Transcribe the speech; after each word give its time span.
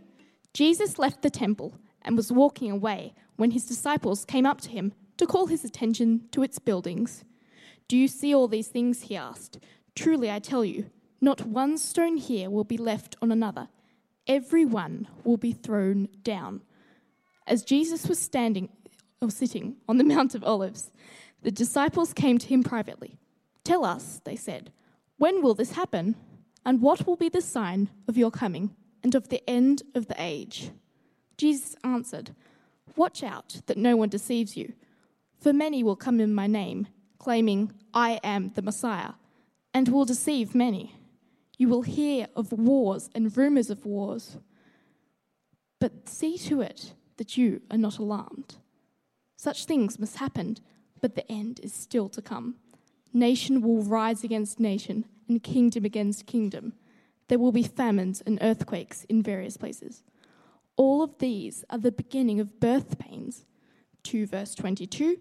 Jesus 0.54 0.98
left 0.98 1.24
the 1.24 1.30
temple 1.30 1.74
and 2.04 2.16
was 2.16 2.32
walking 2.32 2.72
away 2.72 3.14
when 3.36 3.52
his 3.52 3.66
disciples 3.66 4.24
came 4.24 4.46
up 4.46 4.62
to 4.62 4.70
him 4.70 4.94
to 5.18 5.28
call 5.28 5.48
his 5.48 5.66
attention 5.66 6.30
to 6.32 6.42
its 6.42 6.58
buildings. 6.58 7.26
Do 7.90 7.98
you 7.98 8.08
see 8.08 8.34
all 8.34 8.48
these 8.48 8.70
things? 8.70 9.02
He 9.02 9.18
asked. 9.18 9.60
Truly, 9.94 10.32
I 10.32 10.40
tell 10.40 10.64
you, 10.64 10.90
not 11.22 11.46
one 11.46 11.78
stone 11.78 12.18
here 12.18 12.50
will 12.50 12.64
be 12.64 12.78
left 12.78 13.16
on 13.22 13.32
another. 13.32 13.70
Every 14.28 14.66
one 14.66 15.08
will 15.24 15.38
be 15.38 15.54
thrown 15.54 16.10
down. 16.24 16.62
As 17.46 17.64
Jesus 17.64 18.08
was 18.08 18.20
standing 18.20 18.70
or 19.22 19.30
sitting 19.30 19.76
on 19.88 19.98
the 19.98 20.04
Mount 20.16 20.34
of 20.34 20.44
Olives, 20.44 20.92
the 21.44 21.52
disciples 21.52 22.14
came 22.14 22.38
to 22.40 22.48
him 22.48 22.64
privately. 22.64 23.18
Tell 23.64 23.86
us, 23.86 24.20
they 24.26 24.36
said, 24.36 24.72
when 25.18 25.44
will 25.44 25.54
this 25.54 25.74
happen? 25.74 26.16
And 26.66 26.82
what 26.82 27.06
will 27.06 27.16
be 27.16 27.30
the 27.30 27.42
sign 27.42 27.90
of 28.08 28.18
your 28.18 28.32
coming 28.32 28.76
and 29.04 29.14
of 29.14 29.30
the 29.30 29.48
end 29.48 29.84
of 29.94 30.08
the 30.08 30.16
age? 30.18 30.72
Jesus 31.38 31.76
answered, 31.84 32.36
Watch 32.96 33.24
out 33.24 33.62
that 33.68 33.78
no 33.78 33.96
one 33.96 34.10
deceives 34.10 34.58
you, 34.58 34.74
for 35.40 35.54
many 35.54 35.84
will 35.84 35.96
come 35.96 36.20
in 36.20 36.34
my 36.34 36.48
name, 36.48 36.88
claiming, 37.20 37.72
I 37.94 38.20
am 38.24 38.52
the 38.56 38.62
Messiah, 38.62 39.14
and 39.74 39.90
will 39.90 40.06
deceive 40.06 40.54
many. 40.56 40.96
You 41.62 41.68
will 41.68 41.84
hear 41.84 42.26
of 42.36 42.52
wars 42.52 43.08
and 43.14 43.38
rumors 43.38 43.70
of 43.70 43.86
wars. 43.86 44.38
But 45.80 46.10
see 46.10 46.36
to 46.40 46.60
it 46.62 46.96
that 47.18 47.38
you 47.38 47.62
are 47.70 47.78
not 47.78 48.00
alarmed. 48.00 48.56
Such 49.38 49.66
things 49.66 50.00
must 50.00 50.18
happen, 50.18 50.58
but 51.02 51.14
the 51.14 51.32
end 51.32 51.60
is 51.62 51.72
still 51.72 52.10
to 52.10 52.20
come. 52.20 52.56
Nation 53.14 53.62
will 53.62 53.84
rise 53.84 54.24
against 54.24 54.60
nation, 54.60 55.06
and 55.30 55.44
kingdom 55.44 55.86
against 55.86 56.26
kingdom. 56.26 56.74
There 57.28 57.38
will 57.38 57.52
be 57.52 57.62
famines 57.62 58.24
and 58.26 58.40
earthquakes 58.42 59.04
in 59.04 59.22
various 59.22 59.56
places. 59.56 60.02
All 60.78 61.04
of 61.04 61.20
these 61.20 61.64
are 61.70 61.78
the 61.78 61.92
beginning 61.92 62.40
of 62.40 62.60
birth 62.60 62.98
pains. 62.98 63.46
2 64.02 64.26
verse 64.26 64.56
22 64.56 65.18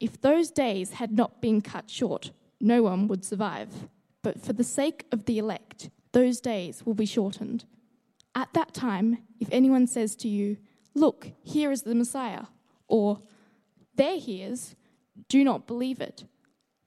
If 0.00 0.20
those 0.20 0.50
days 0.50 0.90
had 1.00 1.12
not 1.12 1.40
been 1.40 1.62
cut 1.62 1.88
short, 1.88 2.30
no 2.60 2.82
one 2.82 3.08
would 3.08 3.24
survive. 3.24 3.88
But 4.22 4.40
for 4.40 4.52
the 4.52 4.64
sake 4.64 5.06
of 5.12 5.24
the 5.24 5.38
elect, 5.38 5.90
those 6.12 6.40
days 6.40 6.84
will 6.84 6.94
be 6.94 7.06
shortened. 7.06 7.64
At 8.34 8.52
that 8.54 8.74
time, 8.74 9.18
if 9.38 9.48
anyone 9.50 9.86
says 9.86 10.14
to 10.16 10.28
you, 10.28 10.56
Look, 10.94 11.30
here 11.42 11.70
is 11.70 11.82
the 11.82 11.94
Messiah, 11.94 12.46
or 12.88 13.20
There 13.94 14.18
he 14.18 14.42
is, 14.42 14.74
do 15.28 15.44
not 15.44 15.66
believe 15.66 16.00
it. 16.00 16.24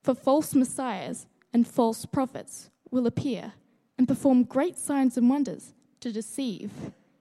For 0.03 0.13
false 0.13 0.53
messiahs 0.53 1.27
and 1.53 1.67
false 1.67 2.05
prophets 2.05 2.69
will 2.91 3.07
appear 3.07 3.53
and 3.97 4.07
perform 4.07 4.43
great 4.43 4.77
signs 4.77 5.17
and 5.17 5.29
wonders 5.29 5.73
to 6.01 6.11
deceive, 6.11 6.71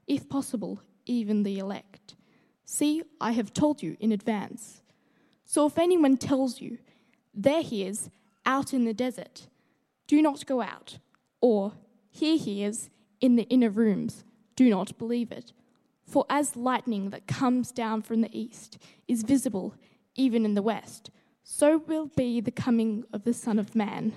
if 0.07 0.29
possible, 0.29 0.81
even 1.07 1.43
the 1.43 1.59
elect. 1.59 2.17
See, 2.65 3.03
I 3.21 3.33
have 3.33 3.53
told 3.53 3.83
you 3.83 3.97
in 4.01 4.11
advance. 4.11 4.83
So 5.45 5.67
if 5.67 5.79
anyone 5.79 6.17
tells 6.17 6.61
you, 6.61 6.79
There 7.35 7.63
he 7.63 7.85
is, 7.85 8.11
out 8.45 8.75
in 8.75 8.85
the 8.85 8.95
desert, 8.95 9.47
do 10.06 10.20
not 10.22 10.47
go 10.47 10.61
out. 10.61 10.98
Or, 11.41 11.72
Here 12.11 12.36
he 12.36 12.62
is, 12.62 12.91
in 13.20 13.36
the 13.36 13.48
inner 13.48 13.70
rooms, 13.70 14.25
do 14.56 14.69
not 14.69 14.98
believe 14.98 15.32
it. 15.32 15.53
For 16.04 16.27
as 16.28 16.56
lightning 16.56 17.10
that 17.10 17.27
comes 17.27 17.72
down 17.72 18.03
from 18.03 18.21
the 18.21 18.38
east 18.38 18.78
is 19.09 19.22
visible 19.22 19.75
even 20.15 20.44
in 20.44 20.54
the 20.54 20.62
west, 20.62 21.10
so 21.43 21.78
will 21.78 22.06
be 22.06 22.41
the 22.41 22.50
coming 22.50 23.04
of 23.12 23.25
the 23.25 23.32
Son 23.32 23.59
of 23.59 23.75
Man. 23.75 24.12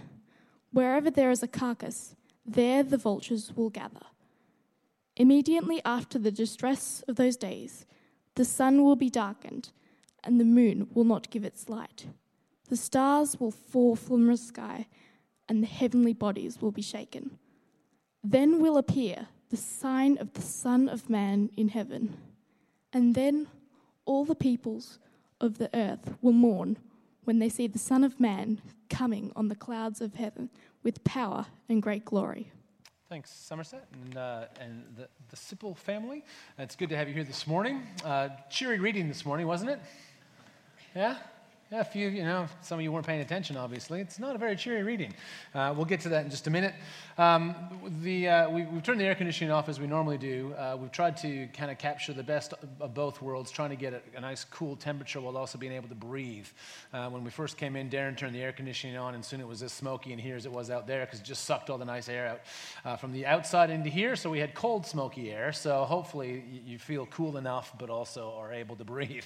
Wherever 0.72 1.10
there 1.10 1.32
is 1.32 1.42
a 1.42 1.48
carcass, 1.48 2.16
there 2.46 2.84
the 2.84 2.98
vultures 2.98 3.54
will 3.56 3.70
gather. 3.70 4.08
Immediately 5.16 5.82
after 5.86 6.20
the 6.20 6.32
distress 6.32 7.04
of 7.08 7.16
those 7.16 7.38
days, 7.38 7.86
the 8.36 8.44
sun 8.44 8.84
will 8.84 8.98
be 8.98 9.10
darkened, 9.10 9.72
and 10.24 10.40
the 10.40 10.46
moon 10.46 10.88
will 10.94 11.06
not 11.06 11.30
give 11.30 11.46
its 11.46 11.70
light. 11.70 12.08
The 12.68 12.76
stars 12.76 13.40
will 13.40 13.52
fall 13.52 13.96
from 13.96 14.28
the 14.28 14.36
sky, 14.36 14.88
and 15.48 15.62
the 15.62 15.68
heavenly 15.68 16.14
bodies 16.14 16.62
will 16.62 16.72
be 16.72 16.82
shaken. 16.82 17.38
Then 18.24 18.60
will 18.60 18.78
appear 18.78 19.28
the 19.50 19.58
sign 19.58 20.18
of 20.18 20.34
the 20.34 20.42
Son 20.42 20.90
of 20.90 21.10
Man 21.10 21.50
in 21.56 21.70
heaven. 21.70 22.18
And 22.92 23.14
then 23.14 23.48
all 24.06 24.26
the 24.26 24.36
peoples 24.36 25.00
of 25.40 25.58
the 25.58 25.70
earth 25.76 26.16
will 26.22 26.34
mourn 26.34 26.78
when 27.24 27.40
they 27.40 27.50
see 27.50 27.68
the 27.68 27.80
Son 27.80 28.04
of 28.04 28.20
Man 28.20 28.62
coming 28.90 29.32
on 29.36 29.48
the 29.48 29.56
clouds 29.56 30.02
of 30.02 30.16
heaven 30.16 30.50
with 30.84 31.04
power 31.04 31.46
and 31.70 31.82
great 31.82 32.06
glory. 32.06 32.52
Thanks, 33.10 33.32
Somerset 33.32 33.88
and, 33.94 34.18
uh, 34.18 34.46
and 34.60 34.84
the, 34.96 35.08
the 35.30 35.36
Sipple 35.36 35.78
family. 35.78 36.24
It's 36.58 36.76
good 36.76 36.90
to 36.90 36.98
have 36.98 37.08
you 37.08 37.14
here 37.14 37.24
this 37.24 37.46
morning. 37.46 37.84
Uh, 38.04 38.30
cheery 38.50 38.80
reading 38.80 39.08
this 39.08 39.26
morning, 39.26 39.46
wasn't 39.46 39.72
it? 39.72 39.80
Yeah? 40.96 41.18
A 41.78 41.84
few, 41.84 42.08
you 42.08 42.24
know, 42.24 42.48
some 42.62 42.80
of 42.80 42.84
you 42.84 42.92
weren't 42.94 43.06
paying 43.06 43.20
attention, 43.20 43.58
obviously. 43.58 44.00
It's 44.00 44.18
not 44.18 44.34
a 44.34 44.38
very 44.38 44.56
cheery 44.56 44.82
reading. 44.82 45.14
Uh, 45.54 45.74
we'll 45.76 45.86
get 45.86 46.00
to 46.02 46.10
that 46.10 46.24
in 46.24 46.32
just 46.32 46.48
a 46.48 46.50
minute. 46.50 46.74
Um, 47.18 47.54
the, 48.02 48.30
uh, 48.30 48.50
we, 48.50 48.62
have 48.62 48.82
turned 48.82 49.02
the 49.02 49.04
air 49.04 49.14
conditioning 49.14 49.52
off 49.52 49.68
as 49.68 49.78
we 49.78 49.86
normally 49.86 50.18
do. 50.18 50.54
Uh, 50.58 50.78
we've 50.80 50.92
tried 50.94 51.18
to 51.18 51.48
kind 51.48 51.70
of 51.70 51.78
capture 51.78 52.14
the 52.14 52.24
best 52.24 52.54
of 52.80 52.94
both 52.94 53.22
worlds, 53.22 53.52
trying 53.52 53.72
to 53.72 53.76
get 53.76 53.94
a, 53.94 54.02
a 54.16 54.22
nice 54.22 54.46
cool 54.46 54.78
temperature 54.78 55.20
while 55.20 55.36
also 55.36 55.58
being 55.58 55.74
able 55.74 55.90
to 55.90 55.96
breathe. 55.96 56.48
Uh, 56.94 57.10
when 57.10 57.26
we 57.26 57.30
first 57.30 57.58
came 57.58 57.76
in, 57.76 57.90
Darren 57.90 58.16
turned 58.16 58.36
the 58.36 58.42
air 58.42 58.54
conditioning 58.54 58.96
on, 58.96 59.14
and 59.14 59.26
soon 59.26 59.42
it 59.42 59.48
was 59.48 59.62
as 59.62 59.74
smoky 59.74 60.14
in 60.14 60.20
here 60.20 60.38
as 60.38 60.46
it 60.46 60.54
was 60.54 60.70
out 60.70 60.88
there 60.88 61.06
because 61.06 61.20
it 61.20 61.26
just 61.26 61.44
sucked 61.44 61.70
all 61.70 61.78
the 61.78 61.84
nice 61.84 62.08
air 62.08 62.28
out 62.28 62.42
uh, 62.86 62.96
from 62.96 63.12
the 63.12 63.26
outside 63.26 63.70
into 63.70 63.90
here. 63.90 64.16
So 64.16 64.30
we 64.30 64.40
had 64.40 64.54
cold, 64.54 64.86
smoky 64.86 65.30
air. 65.30 65.52
So 65.52 65.84
hopefully 65.84 66.42
you 66.66 66.80
feel 66.80 67.06
cool 67.08 67.36
enough, 67.36 67.74
but 67.78 67.90
also 67.90 68.34
are 68.38 68.54
able 68.54 68.78
to 68.78 68.86
breathe. 68.86 69.26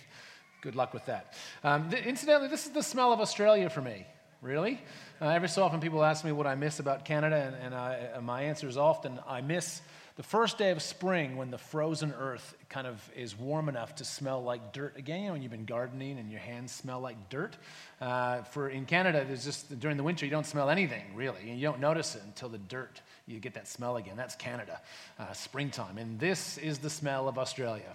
Good 0.62 0.76
luck 0.76 0.94
with 0.94 1.06
that. 1.06 1.34
Um, 1.64 1.90
th- 1.90 2.06
incidentally, 2.06 2.50
this 2.50 2.66
is 2.66 2.74
the 2.74 2.84
smell 2.84 3.14
of 3.14 3.20
Australia 3.20 3.70
for 3.70 3.82
me. 3.82 4.06
Really? 4.42 4.82
Uh, 5.22 5.28
every 5.28 5.50
so 5.50 5.64
often, 5.64 5.82
people 5.82 6.04
ask 6.04 6.24
me 6.24 6.32
what 6.32 6.48
I 6.48 6.56
miss 6.56 6.80
about 6.80 7.04
Canada, 7.04 7.36
and, 7.36 7.56
and 7.56 7.76
I, 7.76 8.20
my 8.22 8.44
answer 8.44 8.68
is 8.68 8.78
often 8.78 9.20
I 9.28 9.42
miss 9.42 9.82
the 10.16 10.24
first 10.24 10.58
day 10.58 10.72
of 10.72 10.82
spring 10.82 11.38
when 11.38 11.50
the 11.50 11.58
frozen 11.58 12.14
earth 12.18 12.54
kind 12.68 12.86
of 12.86 13.02
is 13.16 13.38
warm 13.38 13.70
enough 13.70 13.96
to 13.96 14.06
smell 14.06 14.44
like 14.44 14.74
dirt 14.74 14.98
again. 14.98 15.22
You 15.22 15.28
know, 15.28 15.32
when 15.34 15.42
you've 15.42 15.52
been 15.52 15.64
gardening 15.64 16.20
and 16.20 16.30
your 16.30 16.42
hands 16.42 16.74
smell 16.74 17.00
like 17.00 17.30
dirt. 17.30 17.56
Uh, 18.02 18.42
for 18.44 18.68
in 18.68 18.86
Canada, 18.86 19.24
there's 19.26 19.46
just 19.46 19.80
during 19.80 19.96
the 19.96 20.04
winter 20.04 20.26
you 20.26 20.32
don't 20.32 20.46
smell 20.46 20.70
anything 20.70 21.04
really, 21.16 21.50
and 21.50 21.58
you 21.58 21.66
don't 21.66 21.80
notice 21.80 22.16
it 22.16 22.22
until 22.26 22.50
the 22.50 22.58
dirt 22.58 23.02
you 23.28 23.40
get 23.40 23.54
that 23.54 23.68
smell 23.68 23.96
again. 23.96 24.16
That's 24.18 24.36
Canada, 24.36 24.82
uh, 25.20 25.32
springtime, 25.32 25.98
and 25.98 26.20
this 26.20 26.58
is 26.58 26.80
the 26.80 26.90
smell 26.90 27.30
of 27.30 27.38
Australia 27.38 27.94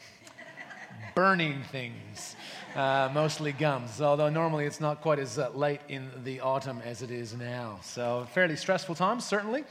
burning 1.15 1.63
things, 1.71 2.37
uh, 2.75 3.11
mostly 3.15 3.53
gums, 3.53 4.01
although 4.01 4.29
normally 4.29 4.67
it's 4.67 4.81
not 4.81 5.01
quite 5.01 5.19
as 5.19 5.39
uh, 5.39 5.51
late 5.51 5.81
in 5.89 6.11
the 6.25 6.41
autumn 6.41 6.81
as 6.85 7.03
it 7.03 7.11
is 7.11 7.35
now. 7.35 7.79
So, 7.83 8.27
fairly 8.33 8.57
stressful 8.57 8.95
times, 8.95 9.25
certainly. 9.25 9.65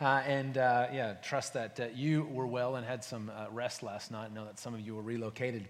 Uh, 0.00 0.22
and 0.26 0.58
uh, 0.58 0.88
yeah, 0.92 1.14
trust 1.22 1.54
that 1.54 1.78
uh, 1.78 1.86
you 1.94 2.24
were 2.32 2.46
well 2.46 2.76
and 2.76 2.84
had 2.84 3.04
some 3.04 3.30
uh, 3.30 3.46
rest 3.50 3.82
last 3.82 4.10
night. 4.10 4.30
I 4.30 4.34
know 4.34 4.44
that 4.44 4.58
some 4.58 4.74
of 4.74 4.80
you 4.80 4.96
were 4.96 5.02
relocated. 5.02 5.64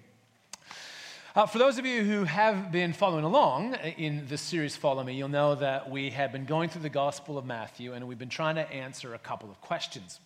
Uh, 1.35 1.47
for 1.47 1.59
those 1.59 1.79
of 1.79 1.87
you 1.87 2.03
who 2.03 2.25
have 2.25 2.73
been 2.73 2.93
following 2.93 3.25
along 3.25 3.75
in 3.97 4.27
this 4.29 4.41
series, 4.41 4.77
Follow 4.77 5.05
Me, 5.05 5.15
you'll 5.15 5.29
know 5.29 5.55
that 5.55 5.91
we 5.91 6.11
have 6.11 6.33
been 6.33 6.45
going 6.47 6.69
through 6.69 6.83
the 6.83 6.89
Gospel 6.89 7.39
of 7.39 7.45
Matthew 7.45 7.93
and 7.93 8.07
we've 8.07 8.19
been 8.19 8.29
trying 8.29 8.57
to 8.57 8.71
answer 8.73 9.15
a 9.15 9.19
couple 9.19 9.51
of 9.51 9.61
questions 9.61 10.19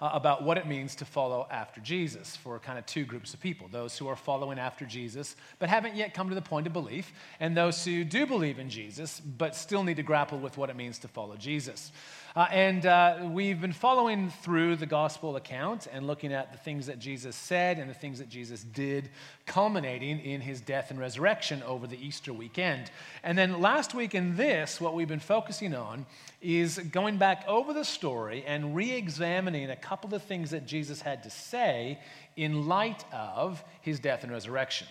uh, 0.00 0.10
about 0.12 0.42
what 0.42 0.58
it 0.58 0.66
means 0.66 0.94
to 0.96 1.04
follow 1.04 1.46
after 1.50 1.80
Jesus 1.80 2.36
for 2.36 2.58
kind 2.58 2.78
of 2.78 2.86
two 2.86 3.04
groups 3.04 3.34
of 3.34 3.40
people 3.40 3.68
those 3.70 3.96
who 3.96 4.08
are 4.08 4.16
following 4.16 4.58
after 4.58 4.84
Jesus 4.84 5.36
but 5.58 5.68
haven't 5.68 5.94
yet 5.94 6.14
come 6.14 6.28
to 6.28 6.34
the 6.34 6.42
point 6.42 6.66
of 6.66 6.72
belief, 6.72 7.12
and 7.40 7.56
those 7.56 7.84
who 7.84 8.04
do 8.04 8.26
believe 8.26 8.58
in 8.58 8.70
Jesus 8.70 9.20
but 9.20 9.54
still 9.54 9.84
need 9.84 9.96
to 9.96 10.02
grapple 10.02 10.38
with 10.38 10.56
what 10.56 10.70
it 10.70 10.76
means 10.76 10.98
to 11.00 11.08
follow 11.08 11.36
Jesus. 11.36 11.92
Uh, 12.36 12.48
and 12.50 12.84
uh, 12.84 13.16
we've 13.30 13.60
been 13.60 13.72
following 13.72 14.28
through 14.28 14.74
the 14.74 14.86
gospel 14.86 15.36
account 15.36 15.86
and 15.92 16.04
looking 16.04 16.32
at 16.32 16.50
the 16.50 16.58
things 16.58 16.86
that 16.86 16.98
Jesus 16.98 17.36
said 17.36 17.78
and 17.78 17.88
the 17.88 17.94
things 17.94 18.18
that 18.18 18.28
Jesus 18.28 18.64
did, 18.64 19.08
culminating 19.46 20.18
in 20.18 20.40
his 20.40 20.60
death 20.60 20.90
and 20.90 20.98
resurrection 20.98 21.62
over 21.62 21.86
the 21.86 21.96
Easter 21.96 22.32
weekend. 22.32 22.90
And 23.22 23.38
then 23.38 23.60
last 23.60 23.94
week 23.94 24.16
in 24.16 24.36
this, 24.36 24.80
what 24.80 24.94
we've 24.94 25.06
been 25.06 25.20
focusing 25.20 25.76
on 25.76 26.06
is 26.42 26.78
going 26.78 27.18
back 27.18 27.44
over 27.46 27.72
the 27.72 27.84
story 27.84 28.42
and 28.44 28.74
re 28.74 28.90
examining 28.90 29.70
a 29.70 29.76
couple 29.76 30.12
of 30.12 30.24
things 30.24 30.50
that 30.50 30.66
Jesus 30.66 31.00
had 31.00 31.22
to 31.22 31.30
say 31.30 32.00
in 32.34 32.66
light 32.66 33.04
of 33.12 33.62
his 33.80 34.00
death 34.00 34.24
and 34.24 34.32
resurrection. 34.32 34.88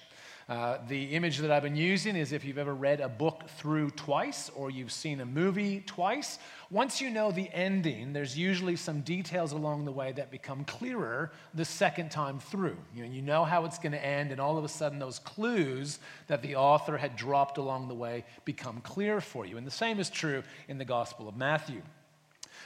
Uh, 0.50 0.78
the 0.88 1.06
image 1.16 1.38
that 1.38 1.52
I've 1.52 1.64
been 1.64 1.76
using 1.76 2.16
is 2.16 2.34
if 2.34 2.44
you've 2.44 2.58
ever 2.58 2.76
read 2.76 3.00
a 3.00 3.08
book 3.08 3.44
through 3.58 3.92
twice 3.92 4.50
or 4.56 4.70
you've 4.70 4.92
seen 4.92 5.22
a 5.22 5.26
movie 5.26 5.82
twice, 5.86 6.38
once 6.70 7.00
you 7.00 7.10
know 7.10 7.32
the 7.32 7.50
ending, 7.54 8.12
there's 8.12 8.38
usually 8.38 8.76
some 8.76 9.02
details 9.02 9.54
along 9.54 9.86
the 9.86 9.92
way 9.92 10.12
that 10.12 10.32
become 10.32 10.66
clearer 10.66 11.32
the 11.54 11.64
second 11.64 12.12
time 12.12 12.40
through. 12.40 12.78
You 12.94 13.06
know, 13.06 13.12
you 13.12 13.22
know 13.22 13.46
how 13.46 13.64
it's 13.64 13.80
going 13.80 13.94
to 13.94 14.06
end, 14.06 14.32
and 14.32 14.42
all 14.42 14.58
of 14.58 14.66
a 14.66 14.70
sudden, 14.70 15.00
those 15.00 15.20
clues 15.20 16.00
that 16.28 16.42
the 16.42 16.56
author 16.56 16.98
had 16.98 17.16
dropped 17.16 17.58
along 17.58 17.88
the 17.88 17.96
way 17.96 18.26
become 18.44 18.82
clear 18.82 19.22
for 19.22 19.46
you. 19.46 19.58
And 19.58 19.66
the 19.66 19.72
same 19.72 20.00
is 20.00 20.10
true 20.10 20.44
in 20.68 20.78
the 20.78 20.86
Gospel 20.86 21.30
of 21.30 21.38
Matthew. 21.38 21.82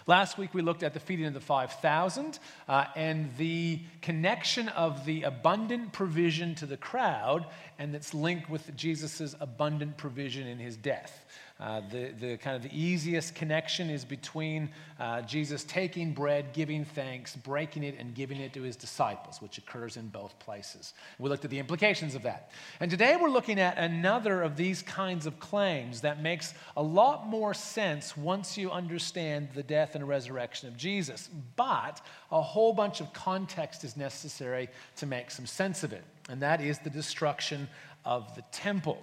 Last 0.06 0.38
week 0.38 0.54
we 0.54 0.62
looked 0.62 0.84
at 0.84 0.94
the 0.94 1.00
feeding 1.00 1.26
of 1.26 1.34
the 1.34 1.40
5,000 1.40 2.40
uh, 2.68 2.86
and 2.96 3.36
the 3.38 3.82
connection 4.02 4.70
of 4.70 5.06
the 5.06 5.24
abundant 5.24 5.92
provision 5.92 6.56
to 6.56 6.66
the 6.66 6.78
crowd 6.78 7.46
and 7.80 7.96
its 7.96 8.14
link 8.14 8.50
with 8.50 8.76
Jesus' 8.76 9.36
abundant 9.40 9.98
provision 9.98 10.48
in 10.48 10.60
his 10.60 10.78
death. 10.78 11.26
Uh, 11.60 11.82
the, 11.90 12.12
the 12.20 12.38
kind 12.38 12.56
of 12.56 12.62
the 12.62 12.78
easiest 12.78 13.34
connection 13.34 13.90
is 13.90 14.06
between 14.06 14.70
uh, 15.00 15.22
Jesus 15.22 15.64
taking 15.64 16.14
bread, 16.14 16.54
giving 16.54 16.86
thanks, 16.86 17.36
breaking 17.36 17.84
it, 17.84 17.96
and 17.98 18.14
giving 18.14 18.40
it 18.40 18.54
to 18.54 18.62
his 18.62 18.76
disciples, 18.76 19.42
which 19.42 19.58
occurs 19.58 19.98
in 19.98 20.08
both 20.10 20.38
places. 20.38 20.94
We 21.18 21.30
looked 21.30 21.46
at 21.46 21.50
the 21.50 21.58
implications 21.58 22.14
of 22.14 22.22
that. 22.24 22.52
And 22.80 22.92
today 22.92 23.18
we're 23.20 23.32
looking 23.32 23.60
at 23.60 23.76
another 23.80 24.44
of 24.44 24.56
these 24.56 24.84
kinds 24.84 25.26
of 25.26 25.40
claims 25.40 26.02
that 26.02 26.22
makes 26.22 26.54
a 26.76 26.84
lot 26.84 27.28
more 27.28 27.56
sense 27.56 28.16
once 28.16 28.56
you 28.56 28.70
understand 28.70 29.50
the 29.56 29.64
death 29.64 29.96
and 29.96 30.08
resurrection 30.08 30.68
of 30.68 30.78
Jesus. 30.78 31.28
But 31.56 32.02
a 32.32 32.42
whole 32.42 32.74
bunch 32.74 33.02
of 33.02 33.12
context 33.14 33.84
is 33.84 33.98
necessary 33.98 34.70
to 34.98 35.08
make 35.08 35.32
some 35.32 35.48
sense 35.48 35.84
of 35.84 35.92
it, 35.92 36.04
and 36.30 36.40
that 36.44 36.62
is 36.62 36.78
the 36.78 36.92
destruction 36.92 37.68
of 38.06 38.36
the 38.36 38.44
temple 38.52 39.02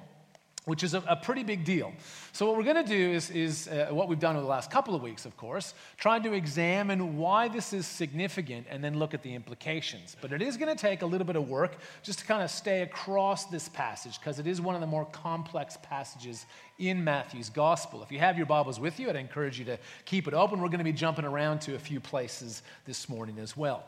which 0.64 0.82
is 0.82 0.94
a, 0.94 1.02
a, 1.06 1.16
pretty 1.16 1.42
big 1.42 1.64
deal. 1.64 1.92
So, 2.32 2.46
what 2.46 2.56
we're 2.56 2.64
going 2.64 2.82
to 2.82 2.88
do 2.88 3.10
is, 3.10 3.30
is 3.30 3.68
uh, 3.68 3.88
what 3.90 4.08
we've 4.08 4.18
done 4.18 4.34
over 4.34 4.42
the 4.42 4.48
last 4.48 4.70
couple 4.70 4.94
of 4.94 5.02
weeks, 5.02 5.26
of 5.26 5.36
course, 5.36 5.74
trying 5.98 6.22
to 6.22 6.32
examine 6.32 7.18
why 7.18 7.48
this 7.48 7.72
is 7.72 7.86
significant 7.86 8.66
and 8.70 8.82
then 8.82 8.98
look 8.98 9.12
at 9.12 9.22
the 9.22 9.34
implications. 9.34 10.16
But 10.20 10.32
it 10.32 10.40
is 10.40 10.56
going 10.56 10.74
to 10.74 10.80
take 10.80 11.02
a 11.02 11.06
little 11.06 11.26
bit 11.26 11.36
of 11.36 11.48
work 11.48 11.76
just 12.02 12.20
to 12.20 12.24
kind 12.24 12.42
of 12.42 12.50
stay 12.50 12.82
across 12.82 13.46
this 13.46 13.68
passage 13.68 14.18
because 14.18 14.38
it 14.38 14.46
is 14.46 14.60
one 14.60 14.74
of 14.74 14.80
the 14.80 14.86
more 14.86 15.04
complex 15.06 15.76
passages 15.82 16.46
in 16.78 17.04
Matthew's 17.04 17.50
gospel. 17.50 18.02
If 18.02 18.10
you 18.10 18.18
have 18.18 18.36
your 18.36 18.46
Bibles 18.46 18.80
with 18.80 18.98
you, 18.98 19.10
I'd 19.10 19.16
encourage 19.16 19.58
you 19.58 19.64
to 19.66 19.78
keep 20.06 20.26
it 20.26 20.34
open. 20.34 20.60
We're 20.60 20.68
going 20.68 20.78
to 20.78 20.84
be 20.84 20.92
jumping 20.92 21.24
around 21.24 21.60
to 21.62 21.74
a 21.74 21.78
few 21.78 22.00
places 22.00 22.62
this 22.86 23.08
morning 23.08 23.38
as 23.38 23.56
well. 23.56 23.84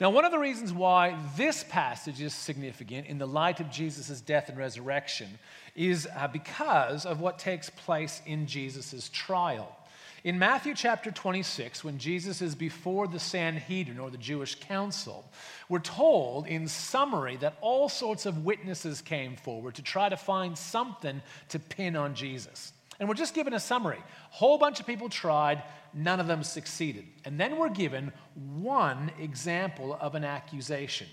Now, 0.00 0.10
one 0.10 0.24
of 0.24 0.32
the 0.32 0.38
reasons 0.40 0.72
why 0.72 1.16
this 1.36 1.64
passage 1.64 2.20
is 2.20 2.34
significant 2.34 3.06
in 3.06 3.18
the 3.18 3.28
light 3.28 3.60
of 3.60 3.70
Jesus' 3.70 4.20
death 4.20 4.48
and 4.48 4.58
resurrection 4.58 5.38
is 5.76 6.08
uh, 6.16 6.26
because 6.26 7.06
of 7.06 7.20
what 7.20 7.38
takes 7.38 7.70
place 7.70 8.20
in 8.26 8.48
Jesus' 8.48 9.08
trial. 9.12 9.76
In 10.24 10.38
Matthew 10.38 10.74
chapter 10.74 11.10
26, 11.10 11.84
when 11.84 11.98
Jesus 11.98 12.42
is 12.42 12.54
before 12.54 13.06
the 13.06 13.20
Sanhedrin 13.20 14.00
or 14.00 14.10
the 14.10 14.18
Jewish 14.18 14.56
council, 14.56 15.24
we're 15.68 15.78
told 15.78 16.46
in 16.48 16.66
summary 16.66 17.36
that 17.36 17.58
all 17.60 17.88
sorts 17.88 18.26
of 18.26 18.44
witnesses 18.44 19.00
came 19.00 19.36
forward 19.36 19.74
to 19.74 19.82
try 19.82 20.08
to 20.08 20.16
find 20.16 20.58
something 20.58 21.22
to 21.50 21.58
pin 21.58 21.94
on 21.94 22.14
Jesus. 22.14 22.72
And 22.98 23.08
we're 23.08 23.14
just 23.14 23.34
given 23.34 23.52
a 23.54 23.60
summary. 23.60 23.98
A 23.98 24.34
whole 24.34 24.58
bunch 24.58 24.80
of 24.80 24.86
people 24.86 25.08
tried, 25.08 25.62
none 25.92 26.20
of 26.20 26.26
them 26.26 26.42
succeeded. 26.42 27.04
And 27.24 27.38
then 27.38 27.56
we're 27.56 27.70
given 27.70 28.12
one 28.34 29.10
example 29.18 29.96
of 30.00 30.14
an 30.14 30.24
accusation. 30.24 31.08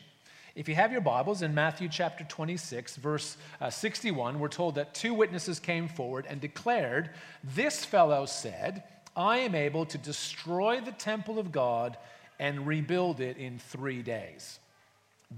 If 0.54 0.68
you 0.68 0.76
have 0.76 0.92
your 0.92 1.02
Bibles 1.02 1.42
in 1.42 1.56
Matthew 1.56 1.88
chapter 1.88 2.26
26, 2.26 2.98
verse 2.98 3.38
uh, 3.62 3.70
61, 3.70 4.38
we're 4.38 4.50
told 4.50 4.76
that 4.76 4.94
two 4.94 5.14
witnesses 5.14 5.60
came 5.60 5.88
forward 5.88 6.26
and 6.30 6.42
declared, 6.42 7.12
This 7.44 7.86
fellow 7.86 8.26
said, 8.26 8.84
I 9.16 9.38
am 9.40 9.56
able 9.56 9.86
to 9.86 9.98
destroy 9.98 10.82
the 10.82 10.92
temple 10.92 11.40
of 11.40 11.52
God 11.52 11.98
and 12.38 12.68
rebuild 12.68 13.22
it 13.22 13.38
in 13.38 13.60
three 13.60 14.02
days. 14.02 14.60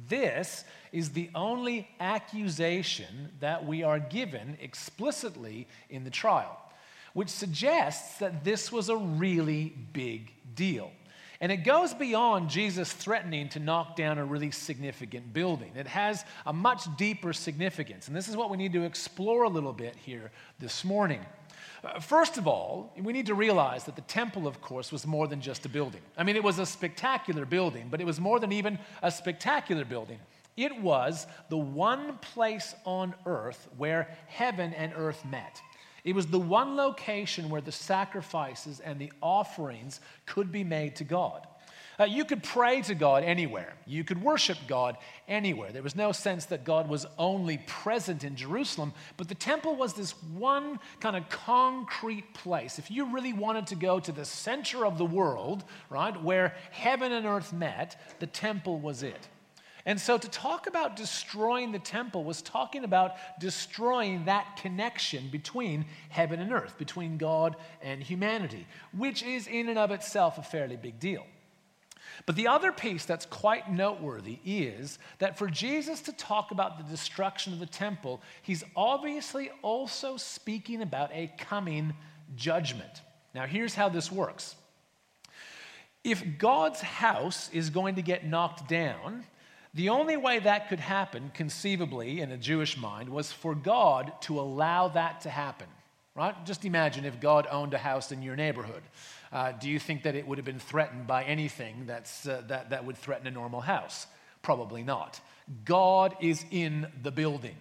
This 0.08 0.64
is 0.92 1.10
the 1.10 1.30
only 1.36 1.88
accusation 2.00 3.32
that 3.40 3.66
we 3.66 3.84
are 3.84 4.00
given 4.00 4.58
explicitly 4.62 5.68
in 5.90 6.04
the 6.04 6.10
trial, 6.10 6.60
which 7.14 7.30
suggests 7.30 8.18
that 8.20 8.44
this 8.44 8.72
was 8.72 8.90
a 8.90 8.98
really 8.98 9.74
big 9.94 10.32
deal. 10.56 10.92
And 11.42 11.52
it 11.52 11.58
goes 11.58 11.94
beyond 11.94 12.50
Jesus 12.50 12.94
threatening 12.94 13.50
to 13.50 13.60
knock 13.60 13.98
down 13.98 14.18
a 14.18 14.24
really 14.24 14.52
significant 14.52 15.34
building. 15.34 15.74
It 15.76 15.88
has 15.88 16.24
a 16.46 16.54
much 16.54 16.84
deeper 16.96 17.34
significance. 17.34 18.08
And 18.08 18.16
this 18.16 18.30
is 18.30 18.38
what 18.38 18.50
we 18.50 18.56
need 18.56 18.72
to 18.74 18.84
explore 18.84 19.44
a 19.44 19.50
little 19.50 19.74
bit 19.74 19.96
here 19.96 20.32
this 20.60 20.86
morning. 20.86 21.20
Uh, 21.84 22.00
first 22.00 22.38
of 22.38 22.48
all, 22.48 22.94
we 22.98 23.12
need 23.12 23.26
to 23.26 23.36
realize 23.36 23.84
that 23.84 23.96
the 23.96 24.02
temple, 24.04 24.48
of 24.48 24.62
course, 24.62 24.92
was 24.92 25.06
more 25.06 25.28
than 25.28 25.42
just 25.42 25.66
a 25.66 25.70
building. 25.70 26.02
I 26.18 26.24
mean, 26.24 26.36
it 26.36 26.44
was 26.44 26.60
a 26.60 26.66
spectacular 26.66 27.46
building, 27.46 27.88
but 27.92 28.00
it 28.00 28.06
was 28.06 28.20
more 28.20 28.40
than 28.40 28.52
even 28.52 28.80
a 29.02 29.12
spectacular 29.12 29.84
building. 29.84 30.20
It 30.56 30.82
was 30.82 31.28
the 31.50 31.58
one 31.58 32.18
place 32.20 32.76
on 32.86 33.16
earth 33.26 33.68
where 33.78 34.16
heaven 34.28 34.74
and 34.74 34.94
earth 34.96 35.26
met. 35.26 35.62
It 36.04 36.16
was 36.16 36.28
the 36.28 36.40
one 36.40 36.76
location 36.76 37.50
where 37.50 37.62
the 37.62 37.72
sacrifices 37.72 38.80
and 38.80 39.00
the 39.00 39.12
offerings 39.22 40.00
could 40.26 40.52
be 40.52 40.64
made 40.64 40.96
to 40.98 41.04
God. 41.04 41.48
Uh, 42.00 42.06
you 42.06 42.26
could 42.26 42.42
pray 42.42 42.82
to 42.82 42.96
God 42.96 43.24
anywhere. 43.24 43.74
You 43.86 44.04
could 44.04 44.22
worship 44.22 44.58
God 44.68 44.98
anywhere. 45.28 45.72
There 45.72 45.84
was 45.84 45.96
no 45.96 46.12
sense 46.12 46.46
that 46.46 46.64
God 46.64 46.90
was 46.90 47.06
only 47.18 47.60
present 47.68 48.24
in 48.24 48.36
Jerusalem, 48.36 48.94
but 49.18 49.30
the 49.30 49.36
temple 49.36 49.76
was 49.76 49.94
this 49.94 50.12
one 50.34 50.80
kind 51.00 51.16
of 51.16 51.30
concrete 51.30 52.34
place. 52.34 52.80
If 52.80 52.90
you 52.90 53.14
really 53.14 53.34
wanted 53.34 53.68
to 53.68 53.76
go 53.76 54.00
to 54.00 54.12
the 54.12 54.26
center 54.26 54.86
of 54.86 54.98
the 54.98 55.06
world, 55.06 55.64
right, 55.90 56.20
where 56.22 56.56
heaven 56.72 57.12
and 57.12 57.26
earth 57.26 57.54
met, 57.54 57.96
the 58.20 58.28
temple 58.28 58.80
was 58.80 59.04
it. 59.04 59.28
And 59.86 60.00
so 60.00 60.18
to 60.18 60.30
talk 60.30 60.68
about 60.68 60.96
destroying 60.96 61.74
the 61.74 61.80
temple 61.80 62.24
was 62.24 62.42
talking 62.42 62.86
about 62.86 63.16
destroying 63.40 64.26
that 64.26 64.58
connection 64.62 65.28
between 65.28 65.86
heaven 66.10 66.40
and 66.40 66.54
earth, 66.54 66.78
between 66.78 67.18
God 67.18 67.58
and 67.82 68.02
humanity, 68.02 68.66
which 68.96 69.24
is 69.24 69.48
in 69.48 69.68
and 69.68 69.78
of 69.78 69.92
itself 69.92 70.38
a 70.38 70.44
fairly 70.44 70.78
big 70.78 71.00
deal. 71.00 71.26
But 72.26 72.36
the 72.36 72.48
other 72.48 72.72
piece 72.72 73.06
that's 73.06 73.26
quite 73.26 73.72
noteworthy 73.72 74.40
is 74.46 75.00
that 75.20 75.38
for 75.38 75.48
Jesus 75.48 76.02
to 76.02 76.14
talk 76.14 76.52
about 76.52 76.78
the 76.78 76.84
destruction 76.84 77.54
of 77.54 77.60
the 77.60 77.66
temple, 77.66 78.22
he's 78.42 78.64
obviously 78.76 79.50
also 79.62 80.18
speaking 80.18 80.82
about 80.82 81.12
a 81.14 81.32
coming 81.38 81.94
judgment. 82.36 83.02
Now, 83.34 83.46
here's 83.46 83.76
how 83.76 83.90
this 83.90 84.12
works. 84.12 84.56
If 86.04 86.38
God's 86.38 86.82
house 86.82 87.50
is 87.54 87.70
going 87.70 87.96
to 87.96 88.02
get 88.02 88.26
knocked 88.26 88.68
down, 88.68 89.26
the 89.74 89.90
only 89.90 90.18
way 90.18 90.40
that 90.40 90.70
could 90.70 90.80
happen, 90.80 91.32
conceivably, 91.34 92.22
in 92.22 92.32
a 92.32 92.38
Jewish 92.38 92.78
mind, 92.78 93.10
was 93.10 93.32
for 93.32 93.56
God 93.56 94.14
to 94.22 94.40
allow 94.40 94.90
that 94.90 95.22
to 95.22 95.30
happen. 95.30 95.68
Right? 96.16 96.36
Just 96.46 96.64
imagine 96.64 97.06
if 97.06 97.20
God 97.20 97.48
owned 97.50 97.74
a 97.74 97.80
house 97.80 98.12
in 98.12 98.22
your 98.22 98.36
neighborhood. 98.36 98.84
Uh, 99.34 99.52
do 99.52 99.68
you 99.68 99.80
think 99.80 100.04
that 100.04 100.14
it 100.14 100.28
would 100.28 100.38
have 100.38 100.46
been 100.46 100.60
threatened 100.60 101.08
by 101.08 101.24
anything 101.24 101.86
that's, 101.88 102.28
uh, 102.28 102.44
that, 102.48 102.70
that 102.70 102.86
would 102.86 102.96
threaten 102.96 103.26
a 103.26 103.32
normal 103.32 103.62
house? 103.62 104.06
Probably 104.44 104.84
not. 104.84 105.20
God 105.66 106.16
is 106.22 106.46
in 106.52 106.86
the 107.02 107.12
building. 107.12 107.56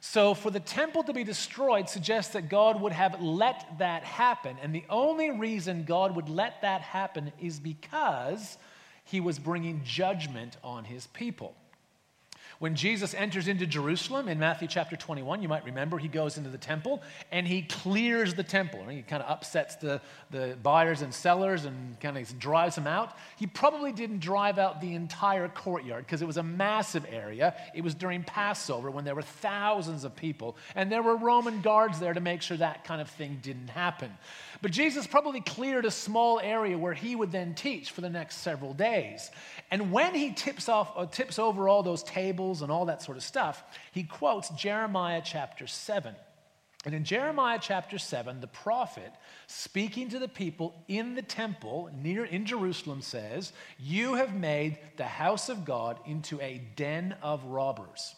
So, 0.00 0.34
for 0.34 0.50
the 0.50 0.60
temple 0.60 1.02
to 1.04 1.14
be 1.14 1.24
destroyed 1.24 1.88
suggests 1.88 2.34
that 2.34 2.50
God 2.50 2.78
would 2.82 2.92
have 2.92 3.22
let 3.22 3.78
that 3.78 4.04
happen. 4.04 4.58
And 4.62 4.74
the 4.74 4.84
only 4.90 5.30
reason 5.30 5.84
God 5.84 6.14
would 6.14 6.28
let 6.28 6.60
that 6.60 6.82
happen 6.82 7.32
is 7.40 7.58
because 7.58 8.58
he 9.04 9.20
was 9.20 9.38
bringing 9.38 9.80
judgment 9.82 10.58
on 10.62 10.84
his 10.84 11.06
people. 11.06 11.54
When 12.58 12.76
Jesus 12.76 13.14
enters 13.14 13.48
into 13.48 13.66
Jerusalem 13.66 14.28
in 14.28 14.38
Matthew 14.38 14.68
chapter 14.68 14.96
21, 14.96 15.42
you 15.42 15.48
might 15.48 15.64
remember 15.64 15.98
he 15.98 16.08
goes 16.08 16.38
into 16.38 16.50
the 16.50 16.58
temple 16.58 17.02
and 17.32 17.46
he 17.46 17.62
clears 17.62 18.34
the 18.34 18.42
temple. 18.42 18.84
He 18.86 19.02
kind 19.02 19.22
of 19.22 19.30
upsets 19.30 19.76
the, 19.76 20.00
the 20.30 20.56
buyers 20.62 21.02
and 21.02 21.12
sellers 21.12 21.64
and 21.64 21.98
kind 22.00 22.16
of 22.16 22.38
drives 22.38 22.76
them 22.76 22.86
out. 22.86 23.16
He 23.36 23.46
probably 23.46 23.92
didn't 23.92 24.20
drive 24.20 24.58
out 24.58 24.80
the 24.80 24.94
entire 24.94 25.48
courtyard 25.48 26.06
because 26.06 26.22
it 26.22 26.26
was 26.26 26.36
a 26.36 26.42
massive 26.42 27.04
area. 27.10 27.54
It 27.74 27.82
was 27.82 27.94
during 27.94 28.22
Passover 28.22 28.90
when 28.90 29.04
there 29.04 29.14
were 29.14 29.22
thousands 29.22 30.04
of 30.04 30.14
people, 30.14 30.56
and 30.74 30.90
there 30.90 31.02
were 31.02 31.16
Roman 31.16 31.60
guards 31.60 31.98
there 31.98 32.14
to 32.14 32.20
make 32.20 32.42
sure 32.42 32.56
that 32.56 32.84
kind 32.84 33.00
of 33.00 33.10
thing 33.10 33.38
didn't 33.42 33.68
happen. 33.68 34.10
But 34.62 34.70
Jesus 34.70 35.06
probably 35.06 35.40
cleared 35.40 35.84
a 35.84 35.90
small 35.90 36.40
area 36.40 36.78
where 36.78 36.94
he 36.94 37.16
would 37.16 37.32
then 37.32 37.54
teach 37.54 37.90
for 37.90 38.00
the 38.00 38.08
next 38.08 38.38
several 38.38 38.72
days. 38.72 39.30
And 39.70 39.92
when 39.92 40.14
he 40.14 40.32
tips, 40.32 40.68
off, 40.68 40.92
uh, 40.96 41.06
tips 41.06 41.38
over 41.38 41.68
all 41.68 41.82
those 41.82 42.02
tables 42.44 42.62
and 42.62 42.70
all 42.70 42.86
that 42.86 43.02
sort 43.02 43.16
of 43.16 43.22
stuff, 43.22 43.62
he 43.92 44.04
quotes 44.04 44.50
Jeremiah 44.50 45.22
chapter 45.24 45.66
7. 45.66 46.14
And 46.86 46.94
in 46.94 47.04
Jeremiah 47.04 47.58
chapter 47.60 47.96
7, 47.96 48.42
the 48.42 48.46
prophet, 48.46 49.10
speaking 49.46 50.10
to 50.10 50.18
the 50.18 50.28
people 50.28 50.74
in 50.86 51.14
the 51.14 51.22
temple 51.22 51.90
near 52.02 52.26
in 52.26 52.44
Jerusalem, 52.44 53.00
says, 53.00 53.54
You 53.78 54.14
have 54.14 54.34
made 54.34 54.78
the 54.96 55.04
house 55.04 55.48
of 55.48 55.64
God 55.64 55.98
into 56.04 56.38
a 56.42 56.60
den 56.76 57.16
of 57.22 57.42
robbers. 57.44 58.14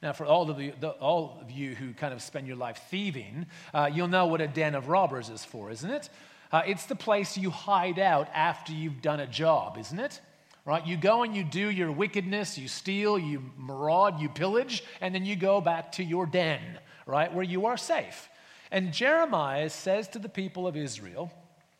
Now, 0.00 0.12
for 0.12 0.26
all 0.26 0.48
of 0.48 0.60
you, 0.60 0.74
the, 0.78 0.90
all 0.90 1.38
of 1.42 1.50
you 1.50 1.74
who 1.74 1.92
kind 1.92 2.14
of 2.14 2.22
spend 2.22 2.46
your 2.46 2.56
life 2.56 2.80
thieving, 2.88 3.46
uh, 3.74 3.90
you'll 3.92 4.06
know 4.06 4.28
what 4.28 4.40
a 4.40 4.46
den 4.46 4.76
of 4.76 4.88
robbers 4.88 5.28
is 5.28 5.44
for, 5.44 5.72
isn't 5.72 5.90
it? 5.90 6.08
Uh, 6.52 6.62
it's 6.64 6.86
the 6.86 6.94
place 6.94 7.36
you 7.36 7.50
hide 7.50 7.98
out 7.98 8.28
after 8.32 8.72
you've 8.72 9.02
done 9.02 9.18
a 9.18 9.26
job, 9.26 9.76
isn't 9.76 9.98
it? 9.98 10.20
Right? 10.68 10.86
You 10.86 10.98
go 10.98 11.22
and 11.22 11.34
you 11.34 11.44
do 11.44 11.70
your 11.70 11.90
wickedness, 11.90 12.58
you 12.58 12.68
steal, 12.68 13.18
you 13.18 13.42
maraud, 13.56 14.20
you 14.20 14.28
pillage, 14.28 14.84
and 15.00 15.14
then 15.14 15.24
you 15.24 15.34
go 15.34 15.62
back 15.62 15.92
to 15.92 16.04
your 16.04 16.26
den, 16.26 16.60
right, 17.06 17.32
where 17.32 17.42
you 17.42 17.64
are 17.64 17.78
safe. 17.78 18.28
And 18.70 18.92
Jeremiah 18.92 19.70
says 19.70 20.08
to 20.08 20.18
the 20.18 20.28
people 20.28 20.66
of 20.66 20.76
Israel, 20.76 21.32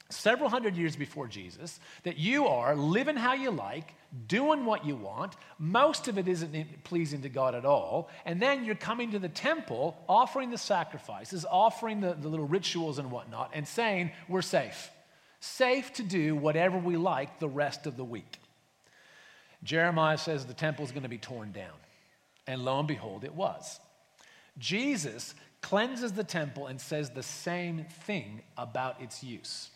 several 0.09 0.49
hundred 0.49 0.75
years 0.75 0.97
before 0.97 1.27
Jesus, 1.27 1.81
that 2.05 2.17
you 2.17 2.47
are 2.47 2.75
living 2.75 3.17
how 3.17 3.35
you 3.35 3.51
like, 3.51 3.93
doing 4.27 4.65
what 4.65 4.87
you 4.87 4.97
want. 4.97 5.37
Most 5.59 6.09
of 6.09 6.17
it 6.17 6.27
isn't 6.27 6.83
pleasing 6.85 7.21
to 7.21 7.29
God 7.29 7.55
at 7.55 7.67
all. 7.67 8.09
And 8.25 8.41
then 8.41 8.65
you're 8.65 8.75
coming 8.75 9.11
to 9.11 9.19
the 9.19 9.29
temple, 9.29 10.03
offering 10.09 10.49
the 10.49 10.57
sacrifices, 10.57 11.45
offering 11.45 12.01
the, 12.01 12.15
the 12.15 12.29
little 12.29 12.47
rituals 12.47 12.99
and 12.99 13.11
whatnot, 13.11 13.51
and 13.53 13.69
saying, 13.69 14.13
We're 14.29 14.41
safe. 14.41 14.91
Safe 15.41 15.93
to 15.93 16.03
do 16.03 16.35
whatever 16.35 16.79
we 16.79 16.97
like 16.97 17.39
the 17.39 17.51
rest 17.51 17.87
of 17.87 17.99
the 17.99 18.05
week. 18.05 18.39
Jeremiah 19.63 20.19
says 20.19 20.47
the 20.47 20.55
temple 20.55 20.85
is 20.85 20.93
going 20.93 21.03
to 21.03 21.09
be 21.09 21.19
torn 21.19 21.53
down. 21.53 21.75
And 22.47 22.65
lo 22.65 22.79
and 22.79 22.89
behold, 22.89 23.25
it 23.25 23.35
was. 23.35 23.81
Jesus 24.59 25.35
cleanses 25.61 26.13
the 26.13 26.25
temple 26.25 26.67
and 26.67 26.81
says 26.81 27.11
the 27.11 27.23
same 27.23 27.85
thing 28.07 28.43
about 28.57 29.01
its 29.01 29.23
use. 29.23 29.71